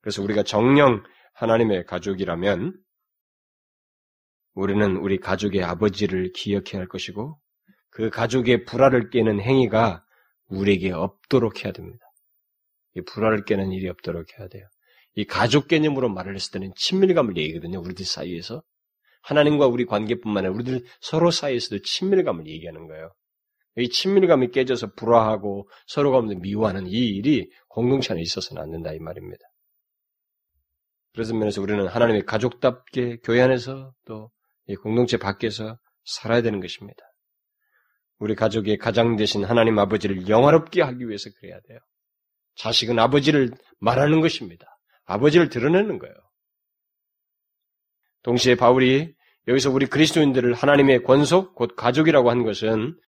[0.03, 1.03] 그래서 우리가 정령
[1.33, 2.79] 하나님의 가족이라면,
[4.53, 7.41] 우리는 우리 가족의 아버지를 기억해야 할 것이고,
[7.89, 10.05] 그 가족의 불화를 깨는 행위가
[10.49, 12.08] 우리에게 없도록 해야 됩니다.
[12.99, 14.67] 이 불화를 깨는 일이 없도록 해야 돼요.
[15.15, 17.81] 이 가족 개념으로 말을 했을 때는 친밀감을 얘기거든요.
[17.81, 18.63] 우리들 사이에서.
[19.23, 23.13] 하나님과 우리 관계뿐만 아니라 우리들 서로 사이에서도 친밀감을 얘기하는 거예요.
[23.77, 28.99] 이 친밀감이 깨져서 불화하고 서로 가운데 미워하는 이 일이 공동체 안에 있어서는 안 된다 이
[28.99, 29.43] 말입니다.
[31.13, 34.31] 그래서 면에서 우리는 하나님의 가족답게 교회 안에서 또
[34.83, 37.03] 공동체 밖에서 살아야 되는 것입니다.
[38.19, 41.79] 우리 가족의 가장 되신 하나님 아버지를 영화롭게 하기 위해서 그래야 돼요.
[42.59, 43.51] 자식은 아버지를
[43.81, 44.79] 말하는 것입니다.
[45.05, 46.15] 아버지를 드러내는 거예요.
[48.23, 49.15] 동시에 바울이
[49.47, 52.99] 여기서 우리 그리스도인들을 하나님의 권속, 곧 가족이라고 한 것은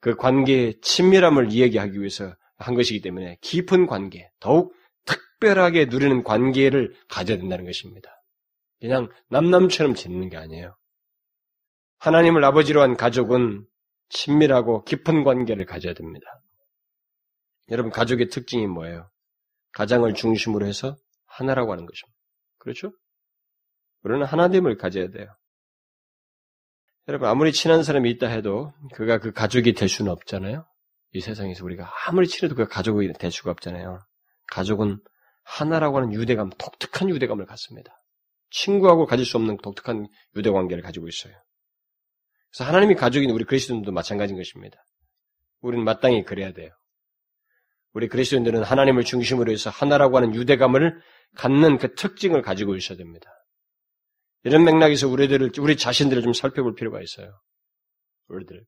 [0.00, 4.74] 그 관계의 친밀함을 이야기하기 위해서 한 것이기 때문에 깊은 관계, 더욱
[5.06, 8.10] 특별하게 누리는 관계를 가져야 된다는 것입니다.
[8.80, 10.76] 그냥 남남처럼 지내는 게 아니에요.
[11.98, 13.66] 하나님을 아버지로 한 가족은
[14.10, 16.26] 친밀하고 깊은 관계를 가져야 됩니다.
[17.70, 19.10] 여러분, 가족의 특징이 뭐예요?
[19.72, 20.96] 가장을 중심으로 해서
[21.26, 22.16] 하나라고 하는 것입니다.
[22.58, 22.92] 그렇죠?
[24.02, 25.34] 우리는 하나됨을 가져야 돼요.
[27.08, 30.66] 여러분, 아무리 친한 사람이 있다 해도 그가 그 가족이 될 수는 없잖아요?
[31.12, 34.00] 이 세상에서 우리가 아무리 친해도 그가 가족이 될 수가 없잖아요.
[34.48, 34.98] 가족은
[35.42, 37.92] 하나라고 하는 유대감, 독특한 유대감을 갖습니다.
[38.50, 40.06] 친구하고 가질 수 없는 독특한
[40.36, 41.34] 유대 관계를 가지고 있어요.
[42.50, 44.78] 그래서 하나님이 가족인 우리 그리스도인도 마찬가지인 것입니다.
[45.60, 46.70] 우리는 마땅히 그래야 돼요.
[47.94, 51.00] 우리 그리스도인들은 하나님을 중심으로 해서 하나라고 하는 유대감을
[51.36, 53.30] 갖는 그 특징을 가지고 있어야 됩니다.
[54.42, 57.40] 이런 맥락에서 우리들을 우리 자신들을 좀 살펴볼 필요가 있어요.
[58.28, 58.64] 우리들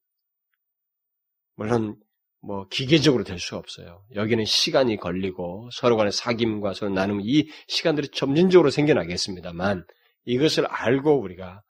[1.56, 1.96] 물론
[2.40, 4.04] 뭐 기계적으로 될 수 없어요.
[4.14, 9.84] 여기는 시간이 걸리고 서로 간의 사귐과 서로 나눔 이 시간들이 점진적으로 생겨나겠습니다만
[10.24, 11.62] 이것을 알고 우리가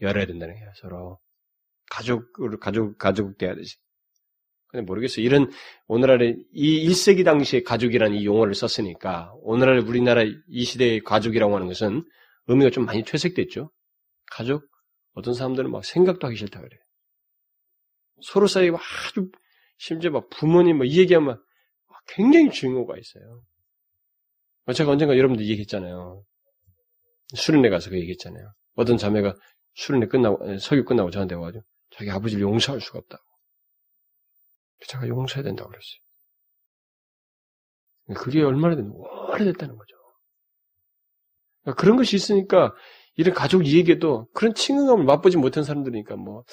[0.00, 0.70] 열어야 된다는 거예요.
[0.80, 1.20] 서로
[1.90, 3.76] 가족으로 가족 가족 돼야 되지.
[4.68, 5.24] 근데 모르겠어요.
[5.24, 5.50] 이런
[5.86, 12.04] 오늘날의 이 1세기 당시에 가족이라는 이 용어를 썼으니까 오늘날 우리나라 이 시대의 가족이라고 하는 것은
[12.48, 13.70] 의미가 좀 많이 퇴색됐죠.
[14.30, 14.64] 가족
[15.14, 16.80] 어떤 사람들은 막 생각도 하기 싫다 그래요.
[18.22, 19.30] 서로 사이에 아주
[19.78, 21.40] 심지어 막 부모님 뭐 이 얘기하면
[22.08, 23.42] 굉장히 증오가 있어요.
[24.74, 26.24] 제가 언젠가 여러분들 얘기했잖아요.
[27.34, 28.52] 수련회 가서 그 얘기했잖아요.
[28.74, 29.34] 어떤 자매가
[29.74, 33.22] 수련회 끝나고 석유 끝나고 저한테 와가지고 자기 아버지를 용서할 수가 없다고.
[34.86, 36.00] 제가 용서해야 된다고 그랬어요.
[38.14, 39.96] 그게 얼마나 됐, 오래됐다는 거죠.
[41.62, 42.74] 그러니까 그런 것이 있으니까
[43.16, 46.44] 이런 가족 이야기에도 그런 친근감을 맛보지 못한 사람들이니까 뭐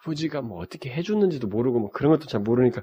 [0.00, 2.82] 아버지가 뭐 어떻게 해줬는지도 모르고 뭐 그런 것도 잘 모르니까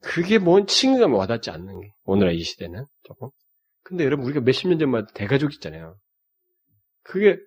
[0.00, 3.28] 그게 뭔 친근감이 와닿지 않는 게 오늘날 이 시대는 조금.
[3.82, 5.96] 근데 여러분 우리가 몇십 년 전만 대가족 있잖아요.
[7.02, 7.38] 그게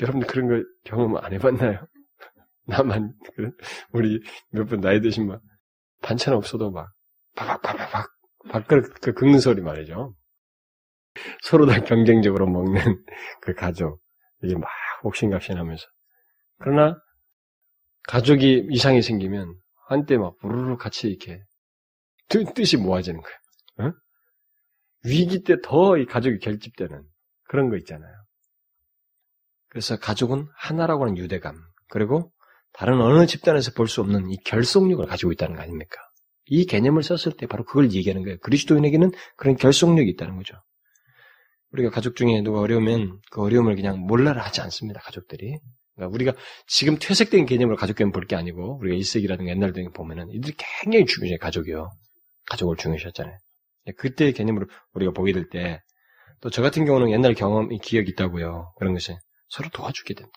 [0.00, 1.86] 여러분들 그런 걸 경험 안 해봤나요?
[2.66, 3.12] 나만
[3.92, 5.40] 우리 몇 분 나이 드신 막
[6.02, 6.92] 반찬 없어도 막
[7.36, 8.08] 바박바박
[8.50, 10.14] 밥그릇 그 긁는 소리 말이죠.
[11.42, 12.80] 서로 다 경쟁적으로 먹는
[13.42, 14.00] 그 가족.
[14.42, 14.68] 이게 막
[15.02, 15.84] 옥신각신하면서.
[16.58, 16.96] 그러나
[18.08, 19.54] 가족이 이상이 생기면
[19.88, 21.40] 한때 막 부르르 같이 이렇게
[22.54, 23.90] 뜻이 모아지는 거예요.
[23.90, 23.94] 어?
[25.04, 27.02] 위기 때 더 이 가족이 결집되는
[27.44, 28.12] 그런 거 있잖아요.
[29.68, 31.56] 그래서 가족은 하나라고 하는 유대감,
[31.88, 32.32] 그리고
[32.72, 35.96] 다른 어느 집단에서 볼 수 없는 이 결속력을 가지고 있다는 거 아닙니까?
[36.46, 38.38] 이 개념을 썼을 때 바로 그걸 얘기하는 거예요.
[38.40, 40.54] 그리스도인에게는 그런 결속력이 있다는 거죠.
[41.72, 45.00] 우리가 가족 중에 누가 어려우면 그 어려움을 그냥 몰라라 하지 않습니다.
[45.00, 45.58] 가족들이.
[45.94, 46.32] 그러니까 우리가
[46.66, 51.38] 지금 퇴색된 개념으로 가족 개념 볼게 아니고 우리가 일세기라든가 옛날 등 보면은 이들이 굉장히 중요해요.
[51.38, 51.90] 가족이요.
[52.50, 53.36] 가족을 중요시했잖아요.
[53.96, 55.80] 그때의 개념으로 우리가 보게 될 때
[56.40, 58.72] 또 저 같은 경우는 옛날 경험 이 기억이 있다고요.
[58.76, 59.16] 그런 것이
[59.48, 60.32] 서로 도와주게 된다.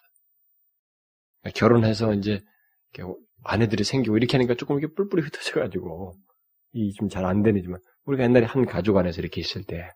[1.53, 2.41] 결혼해서 이제
[3.43, 6.15] 아내들이 생기고 이렇게 하니까 조금 이렇게 뿔뿔이 흩어져가지고
[6.73, 9.89] 이 좀 잘 안 되지만 우리가 옛날에 한 가족 안에서 이렇게 있을 때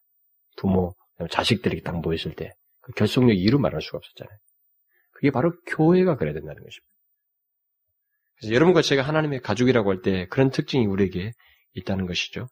[0.57, 0.93] 부모
[1.29, 4.37] 자식들이 딱 모였을 때 그 결속력 이루 말할 수가 없었잖아요.
[5.11, 6.87] 그게 바로 교회가 그래야 된다는 것입니다.
[8.37, 11.33] 그래서 여러분과 제가 하나님의 가족이라고 할 때 그런 특징이 우리에게
[11.73, 12.47] 있다는 것이죠.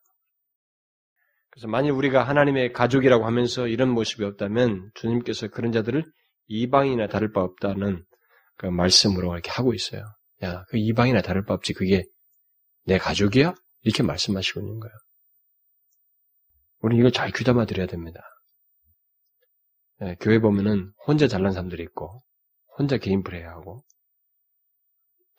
[1.50, 6.04] 그래서 만일 우리가 하나님의 가족이라고 하면서 이런 모습이 없다면 주님께서 그런 자들을
[6.48, 8.04] 이방이나 다를 바 없다는
[8.58, 10.04] 그 말씀으로 이렇게 하고 있어요.
[10.44, 11.74] 야, 그 이방이나 다를 바 없지.
[11.74, 12.06] 그게
[12.86, 13.54] 내 가족이야?
[13.82, 14.94] 이렇게 말씀하시고 있는 거예요.
[16.80, 18.22] 우리는 이걸 잘 귀담아 드려야 됩니다.
[20.00, 22.24] 네, 교회 보면은 혼자 잘난 사람들이 있고,
[22.78, 23.84] 혼자 개인 플레이하고,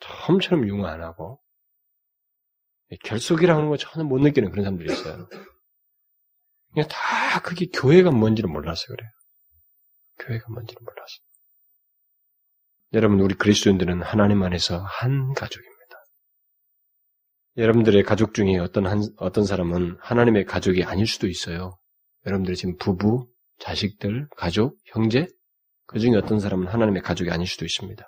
[0.01, 1.41] 처음처럼 융화 안 하고,
[3.03, 5.27] 결속이라는 거 전혀 못 느끼는 그런 사람들이 있어요.
[6.73, 9.09] 그냥 다 그게 교회가 뭔지를 몰라서 그래요.
[10.19, 11.28] 교회가 뭔지를 몰라서.
[12.93, 15.79] 여러분, 우리 그리스도인들은 하나님 안에서 한 가족입니다.
[17.57, 21.77] 여러분들의 가족 중에 어떤 한, 어떤 사람은 하나님의 가족이 아닐 수도 있어요.
[22.25, 23.27] 여러분들이 지금 부부,
[23.59, 25.27] 자식들, 가족, 형제,
[25.85, 28.03] 그 중에 어떤 사람은 하나님의 가족이 아닐 수도 있습니다.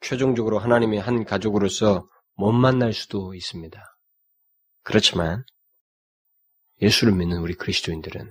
[0.00, 3.82] 최종적으로 하나님의 한 가족으로서 못 만날 수도 있습니다.
[4.82, 5.44] 그렇지만
[6.82, 8.30] 예수를 믿는 우리 그리스도인들은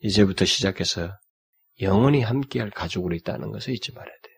[0.00, 1.16] 이제부터 시작해서
[1.80, 4.36] 영원히 함께할 가족으로 있다는 것을 잊지 말아야 돼요.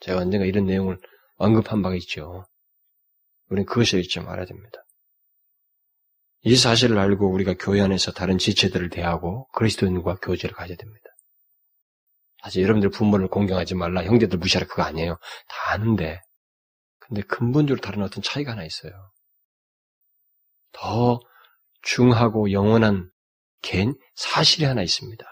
[0.00, 0.98] 제가 언젠가 이런 내용을
[1.36, 2.44] 언급한 바가 있죠.
[3.48, 4.84] 우리는 그것을 잊지 말아야 됩니다.
[6.42, 11.04] 이 사실을 알고 우리가 교회 안에서 다른 지체들을 대하고 그리스도인과 교제를 가져야 됩니다.
[12.42, 15.18] 사실 여러분들 부모를 공경하지 말라, 형제들 무시하라 그거 아니에요.
[15.48, 16.20] 다 아는데.
[16.98, 18.92] 근데 근본적으로 다른 어떤 차이가 하나 있어요.
[20.72, 21.20] 더
[21.80, 23.10] 중하고 영원한
[23.62, 25.24] 개 사실이 하나 있습니다.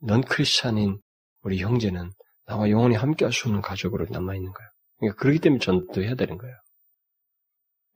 [0.00, 1.00] 넌 크리스찬인
[1.42, 2.10] 우리 형제는
[2.46, 4.70] 나와 영원히 함께 할 수 없는 가족으로 남아있는 거예요.
[4.98, 6.54] 그러니까 그렇기 때문에 전도 해야 되는 거예요.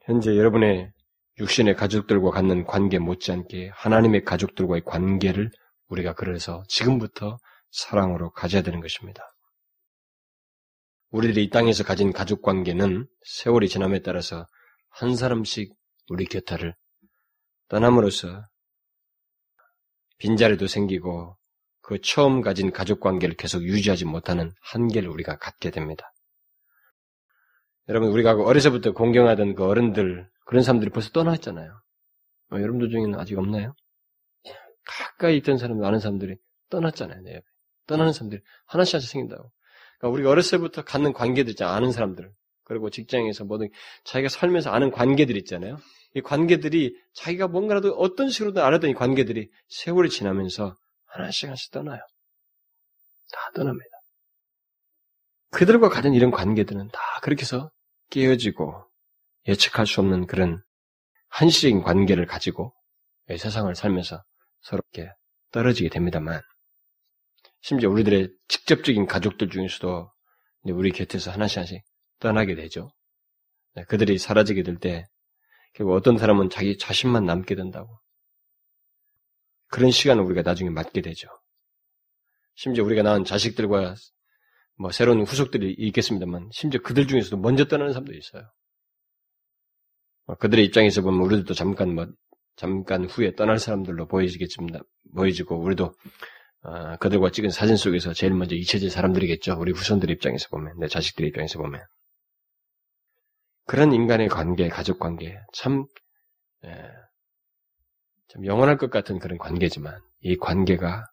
[0.05, 0.91] 현재 여러분의
[1.39, 5.51] 육신의 가족들과 갖는 관계 못지않게 하나님의 가족들과의 관계를
[5.89, 7.39] 우리가 그래서 지금부터
[7.71, 9.23] 사랑으로 가져야 되는 것입니다.
[11.11, 14.47] 우리들이 이 땅에서 가진 가족 관계는 세월이 지남에 따라서
[14.91, 15.75] 한 사람씩
[16.09, 16.75] 우리 곁을
[17.69, 18.45] 떠남으로써
[20.19, 21.37] 빈자리도 생기고
[21.83, 26.13] 그 처음 가진 가족 관계를 계속 유지하지 못하는 한계를 우리가 갖게 됩니다.
[27.89, 31.73] 여러분 우리가 어려서부터 공경하던 그 어른들 그런 사람들이 벌써 떠났잖아요.
[32.53, 33.75] 어, 여러분들 중에는 아직 없나요?
[34.85, 36.37] 가까이 있던 사람 아는 사람들이
[36.71, 37.23] 떠났잖아요.
[37.23, 37.41] 네.
[37.87, 39.51] 떠나는 사람들이 하나씩 하나씩 생긴다고.
[39.99, 41.75] 그러니까 우리가 어렸을 때부터 갖는 관계들 있잖아요.
[41.75, 42.31] 아는 사람들.
[42.65, 43.71] 그리고 직장에서 뭐든
[44.05, 45.79] 자기가 살면서 아는 관계들 있잖아요.
[46.15, 50.77] 이 관계들이 자기가 뭔가라도 어떤 식으로든 알았던 이 관계들이 세월이 지나면서
[51.15, 52.01] 하나씩 하나씩 떠나요.
[53.33, 53.91] 다 떠납니다.
[55.51, 57.71] 그들과 가진 이런 관계들은 다 그렇게 해서
[58.11, 58.87] 깨어지고
[59.47, 60.63] 예측할 수 없는 그런
[61.29, 62.75] 한시적인 관계를 가지고
[63.29, 64.23] 세상을 살면서
[64.61, 65.11] 서럽게
[65.51, 66.41] 떨어지게 됩니다만,
[67.61, 70.11] 심지어 우리들의 직접적인 가족들 중에서도
[70.65, 71.83] 우리 곁에서 하나씩 하나씩
[72.19, 72.91] 떠나게 되죠.
[73.75, 75.07] 네, 그들이 사라지게 될 때,
[75.73, 78.01] 결국 어떤 사람은 자기 자신만 남게 된다고.
[79.73, 81.29] 그런 시간을 우리가 나중에 맞게 되죠.
[82.55, 83.95] 심지어 우리가 낳은 자식들과
[84.77, 88.53] 뭐 새로운 후속들이 있겠습니다만, 심지어 그들 중에서도 먼저 떠나는 사람도 있어요.
[90.27, 92.07] 뭐 그들의 입장에서 보면 우리들도 잠깐 뭐
[92.55, 94.81] 잠깐 후에 떠날 사람들로 보이지겠습니다.
[95.15, 95.95] 보이지고 우리도
[96.65, 99.57] 어, 그들과 찍은 사진 속에서 제일 먼저 잊혀질 사람들이겠죠.
[99.59, 101.81] 우리 후손들 입장에서 보면, 내 자식들 입장에서 보면.
[103.67, 105.87] 그런 인간의 관계, 가족 관계, 참,
[106.65, 106.89] 예,
[108.33, 111.05] 참 영원할 것 같은 그런 관계지만 이 관계가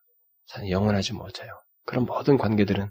[0.70, 1.52] 영원하지 못해요.
[1.86, 2.90] 그런 모든 관계들은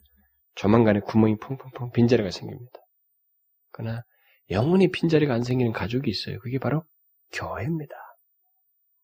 [0.54, 2.78] 조만간에 구멍이 펑펑펑 빈자리가 생깁니다.
[3.72, 4.02] 그러나
[4.50, 6.38] 영원히 빈자리가 안 생기는 가족이 있어요.
[6.40, 6.84] 그게 바로
[7.32, 7.94] 교회입니다.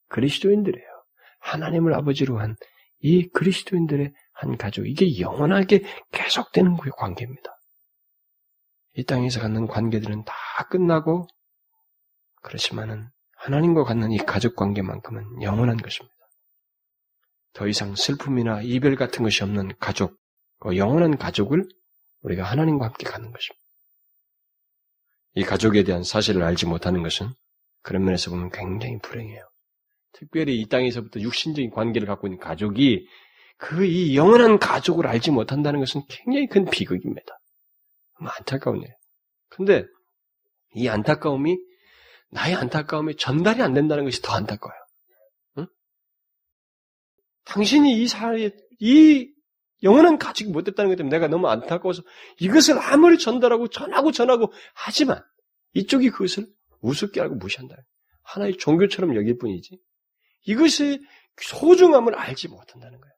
[0.09, 0.89] 그리스도인들이에요.
[1.41, 2.57] 하나님을 아버지로 한
[3.05, 7.55] 이 그리스도인들의 한 가족, 이게 영원하게 계속되는 그 관계입니다.
[8.95, 10.35] 이 땅에서 갖는 관계들은 다
[10.71, 11.27] 끝나고,
[12.41, 13.11] 그렇지만은
[13.45, 16.15] 하나님과 갖는 이 가족 관계만큼은 영원한 것입니다.
[17.53, 20.19] 더 이상 슬픔이나 이별 같은 것이 없는 가족,
[20.61, 21.69] 그 영원한 가족을
[22.23, 23.65] 우리가 하나님과 함께 가는 것입니다.
[25.35, 27.29] 이 가족에 대한 사실을 알지 못하는 것은
[27.83, 29.47] 그런 면에서 보면 굉장히 불행해요.
[30.13, 33.07] 특별히 이 땅에서부터 육신적인 관계를 갖고 있는 가족이
[33.59, 37.39] 그 이 영원한 가족을 알지 못한다는 것은 굉장히 큰 비극입니다.
[38.39, 38.89] 안타까운 일.
[39.49, 39.85] 근데
[40.75, 41.57] 이 안타까움이
[42.35, 44.79] 나의 안타까움이 전달이 안 된다는 것이 더 안타까워요.
[45.59, 45.67] 응?
[47.45, 49.31] 당신이 이 사회에 이
[49.85, 52.03] 영원한 가족이 못 됐다는 것 때문에 내가 너무 안타까워서
[52.41, 55.23] 이것을 아무리 전달하고 전하고 전하고 하지만
[55.75, 56.49] 이쪽이 그것을
[56.81, 57.77] 우습게 알고 무시한다.
[58.23, 59.79] 하나의 종교처럼 여길 뿐이지.
[60.47, 61.01] 이것의
[61.41, 63.15] 소중함을 알지 못한다는 거예요.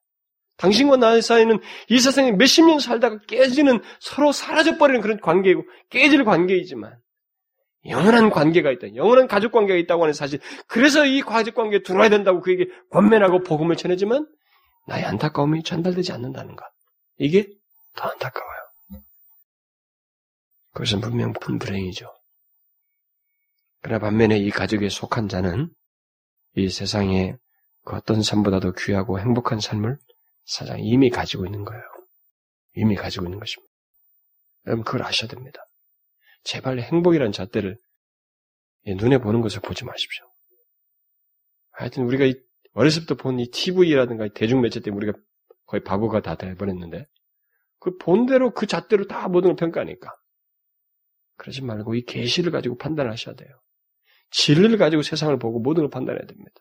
[0.58, 1.58] 당신과 나의 사이는
[1.88, 6.98] 이 세상에 몇십 년 살다가 깨지는 서로 사라져버리는 그런 관계이고 깨질 관계이지만
[7.88, 8.94] 영원한 관계가 있다.
[8.94, 10.40] 영원한 가족 관계가 있다고 하는 사실.
[10.66, 14.26] 그래서 이 가족 관계에 들어와야 된다고 그에게 권면하고 복음을 전해지만
[14.86, 16.64] 나의 안타까움이 전달되지 않는다는 것.
[17.18, 17.48] 이게
[17.96, 18.56] 더 안타까워요.
[20.72, 22.12] 그것은 분명 큰 불행이죠.
[23.80, 25.70] 그러나 반면에 이 가족에 속한 자는
[26.54, 27.36] 이 세상에
[27.84, 29.98] 그 어떤 삶보다도 귀하고 행복한 삶을
[30.44, 31.82] 사장 이미 가지고 있는 거예요.
[32.74, 33.72] 이미 가지고 있는 것입니다.
[34.66, 35.64] 여러분 그걸 아셔야 됩니다.
[36.46, 37.76] 제발 행복이라는 잣대를
[38.86, 40.24] 눈에 보는 것을 보지 마십시오.
[41.72, 42.38] 하여튼 우리가
[42.72, 45.18] 어렸을 때부터 본이 TV라든가 대중매체 때문에 우리가
[45.66, 47.06] 거의 바보가 다 돼버렸는데
[47.80, 50.10] 그 본대로 그 잣대로 다 모든 걸 평가하니까
[51.36, 53.50] 그러지 말고 이 계시를 가지고 판단하셔야 돼요.
[54.30, 56.52] 진리를 가지고 세상을 보고 모든 걸 판단해야 됩니다.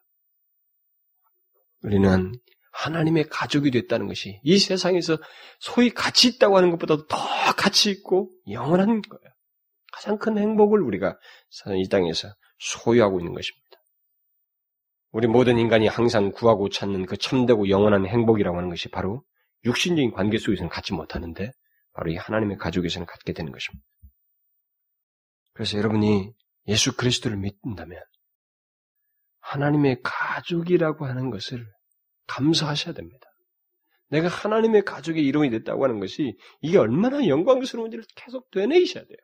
[1.84, 2.34] 우리는
[2.72, 5.18] 하나님의 가족이 됐다는 것이 이 세상에서
[5.60, 7.18] 소위 가치 있다고 하는 것보다도 더
[7.56, 9.35] 가치 있고 영원한 거예요.
[9.96, 11.18] 가장 큰 행복을 우리가
[11.78, 12.28] 이 땅에서
[12.60, 13.66] 소유하고 있는 것입니다.
[15.12, 19.24] 우리 모든 인간이 항상 구하고 찾는 그 참되고 영원한 행복이라고 하는 것이 바로
[19.64, 21.50] 육신적인 관계 속에서는 갖지 못하는데
[21.94, 23.86] 바로 이 하나님의 가족에서는 갖게 되는 것입니다.
[25.54, 26.34] 그래서 여러분이
[26.68, 27.98] 예수 그리스도를 믿는다면
[29.40, 31.66] 하나님의 가족이라고 하는 것을
[32.28, 33.26] 감사하셔야 됩니다.
[34.10, 39.18] 내가 하나님의 가족의 이름이 됐다고 하는 것이 이게 얼마나 영광스러운지를 계속 되뇌이셔야 돼요.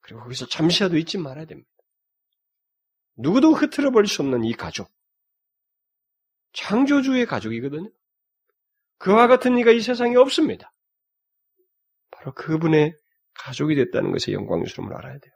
[0.00, 1.70] 그리고 거기서 잠시라도 잊지 말아야 됩니다.
[3.16, 4.90] 누구도 흐트러 버릴 수 없는 이 가족.
[6.52, 7.90] 창조주의 가족이거든요.
[8.98, 10.72] 그와 같은 이가 이 세상에 없습니다.
[12.10, 12.94] 바로 그분의
[13.34, 15.32] 가족이 됐다는 것의 영광스러움을 알아야 돼요.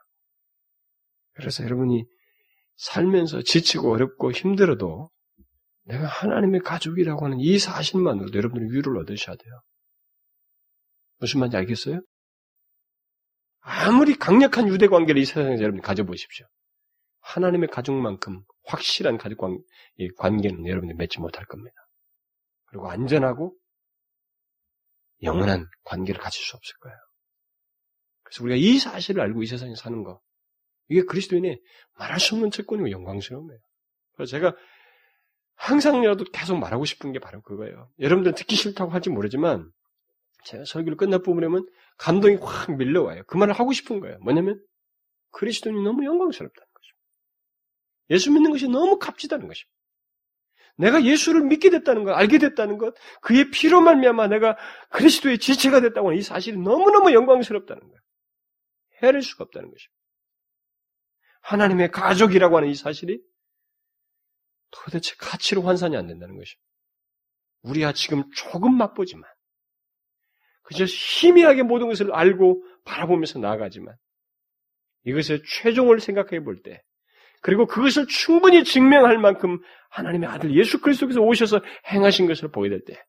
[1.35, 2.05] 그래서 여러분이
[2.77, 5.11] 살면서 지치고 어렵고 힘들어도
[5.85, 9.61] 내가 하나님의 가족이라고 하는 이 사실만으로도 여러분들이 위로를 얻으셔야 돼요.
[11.19, 12.01] 무슨 말인지 알겠어요?
[13.67, 16.47] 아무리 강력한 유대 관계를 이 세상에서 여러분이 가져보십시오.
[17.21, 19.59] 하나님의 가족만큼 확실한 가족 관,
[20.19, 21.75] 관계는 여러분들이 맺지 못할 겁니다.
[22.67, 23.57] 그리고 안전하고
[25.23, 26.97] 영원한 관계를 가질 수 없을 거예요.
[28.23, 30.21] 그래서 우리가 이 사실을 알고 이 세상에 사는 거,
[30.89, 31.59] 이게 그리스도인의
[31.99, 33.61] 말할 수 없는 채권이고 영광스러움이에요.
[34.13, 34.55] 그래서 제가
[35.57, 37.91] 항상이라도 계속 말하고 싶은 게 바로 그거예요.
[37.99, 39.71] 여러분들 듣기 싫다고 할지 모르지만,
[40.45, 41.67] 제가 설교를 끝날 부분에면
[41.99, 43.25] 감동이 확 밀려와요.
[43.27, 44.19] 그 말을 하고 싶은 거예요.
[44.21, 44.63] 뭐냐면,
[45.31, 47.05] 그리스도인이 너무 영광스럽다는 것입니다.
[48.11, 49.75] 예수 믿는 것이 너무 값지다는 것입니다.
[50.77, 54.57] 내가 예수를 믿게 됐다는 것, 알게 됐다는 것, 그의 피로 말미암아 내가
[54.91, 58.01] 그리스도의 지체가 됐다고 하는 이 사실이 너무너무 영광스럽다는 거예요.
[59.03, 60.01] 헤아릴 수가 없다는 것입니다.
[61.43, 63.21] 하나님의 가족이라고 하는 이 사실이
[64.71, 66.65] 도대체 가치로 환산이 안 된다는 것입니다.
[67.63, 69.31] 우리야 지금 조금 맛보지만,
[70.65, 73.95] 그저 희미하게 모든 것을 알고 바라보면서 나아가지만,
[75.05, 76.83] 이것의 최종을 생각해 볼 때,
[77.43, 79.61] 그리고 그것을 충분히 증명할 만큼
[79.91, 83.03] 하나님의 아들 예수 그리스도께서 오셔서 행하신 것을 보게 될 때,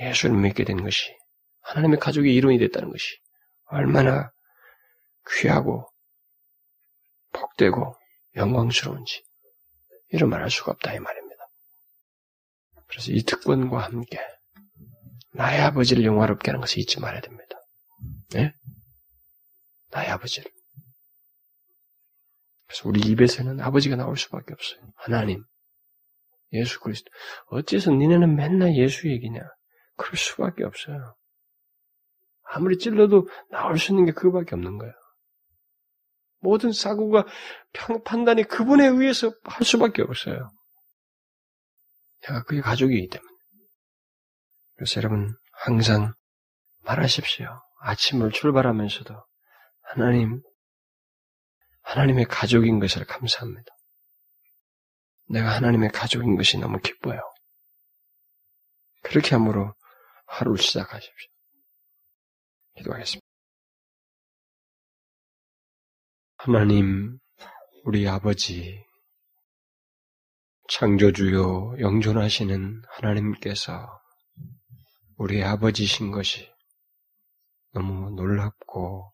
[0.00, 1.14] 예수를 믿게 된 것이
[1.62, 3.18] 하나님의 가족의 이론이 됐다는 것이
[3.66, 4.30] 얼마나
[5.28, 5.86] 귀하고
[7.32, 7.94] 복되고
[8.36, 9.22] 영광스러운지
[10.10, 11.48] 이런 말할 수가 없다 이 말입니다.
[12.86, 14.18] 그래서 이 특권과 함께
[15.32, 17.56] 나의 아버지를 영화롭게 하는 것을 잊지 말아야 됩니다.
[18.30, 18.52] 네?
[19.90, 20.50] 나의 아버지를.
[22.66, 24.80] 그래서 우리 입에서는 아버지가 나올 수밖에 없어요.
[24.96, 25.44] 하나님,
[26.52, 27.10] 예수 그리스도.
[27.46, 29.40] 어째서 니네는 맨날 예수 얘기냐?
[29.96, 31.16] 그럴 수밖에 없어요.
[32.42, 34.92] 아무리 찔러도 나올 수 있는 게 그거밖에 없는 거예요.
[36.40, 37.26] 모든 사고가
[38.04, 40.50] 판단이 그분에 의해서 할 수밖에 없어요.
[42.22, 43.29] 내가 그의 가족이기 때문에.
[44.80, 46.14] 그래서 여러분 항상
[46.84, 47.60] 말하십시오.
[47.80, 49.14] 아침을 출발하면서도
[49.82, 50.42] 하나님,
[51.82, 53.70] 하나님의 가족인 것을 감사합니다.
[55.28, 57.20] 내가 하나님의 가족인 것이 너무 기뻐요.
[59.02, 59.74] 그렇게 함으로
[60.24, 61.30] 하루를 시작하십시오.
[62.78, 63.26] 기도하겠습니다.
[66.38, 67.18] 하나님,
[67.84, 68.82] 우리 아버지,
[70.70, 73.99] 창조주요 영존하시는 하나님께서
[75.20, 76.50] 우리 아버지신 것이
[77.74, 79.12] 너무 놀랍고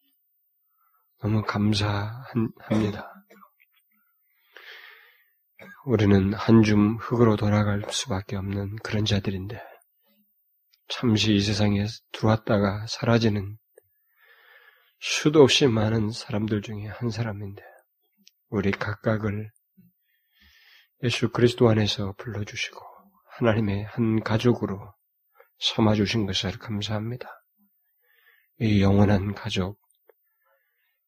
[1.19, 3.13] 너무 감사합니다.
[5.85, 9.61] 우리는 한 줌 흙으로 돌아갈 수밖에 없는 그런 자들인데
[10.87, 13.59] 잠시 이 세상에 들어왔다가 사라지는
[15.01, 17.65] 수도 없이 많은 사람들 중에 한 사람인데
[18.51, 19.51] 우리 각각을
[21.03, 22.79] 예수 그리스도 안에서 불러주시고
[23.39, 24.95] 하나님의 한 가족으로
[25.59, 27.29] 삼아주신 것을 감사합니다.
[28.59, 29.79] 이 영원한 가족,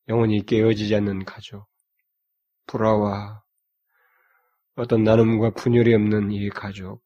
[0.08, 1.66] 영원히 깨어지지 않는 가족,
[2.66, 3.42] 불화와
[4.74, 7.02] 어떤 나눔과 분열이 없는 이 가족,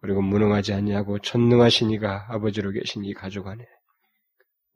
[0.00, 3.64] 그리고 무능하지 않냐고 전능하신 이가 아버지로 계신 이 가족 안에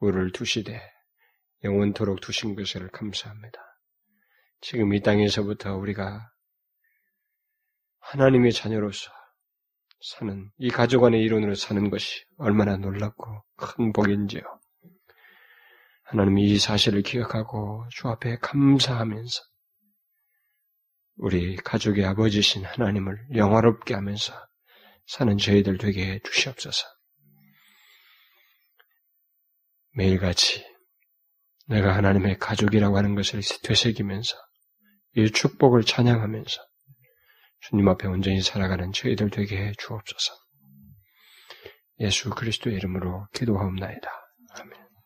[0.01, 0.81] 우리를 두시되
[1.65, 3.59] 영원토록 두신 것을 감사합니다.
[4.61, 6.31] 지금 이 땅에서부터 우리가
[8.01, 9.11] 하나님의 자녀로서
[10.01, 14.43] 사는 이 가족 안의 이론으로 사는 것이 얼마나 놀랍고 큰 복인지요.
[16.05, 19.43] 하나님이 이 사실을 기억하고 주 앞에 감사하면서
[21.17, 24.33] 우리 가족의 아버지신 하나님을 영화롭게 하면서
[25.07, 26.87] 사는 저희들 되게 해 주시옵소서.
[29.97, 30.65] 매일같이
[31.67, 34.37] 내가 하나님의 가족이라고 하는 것을 되새기면서
[35.17, 36.68] 이 축복을 찬양하면서
[37.61, 40.33] 주님 앞에 온전히 살아가는 저희들 되게 해 주옵소서.
[42.01, 44.28] 예수 그리스도의 이름으로 기도하옵나이다.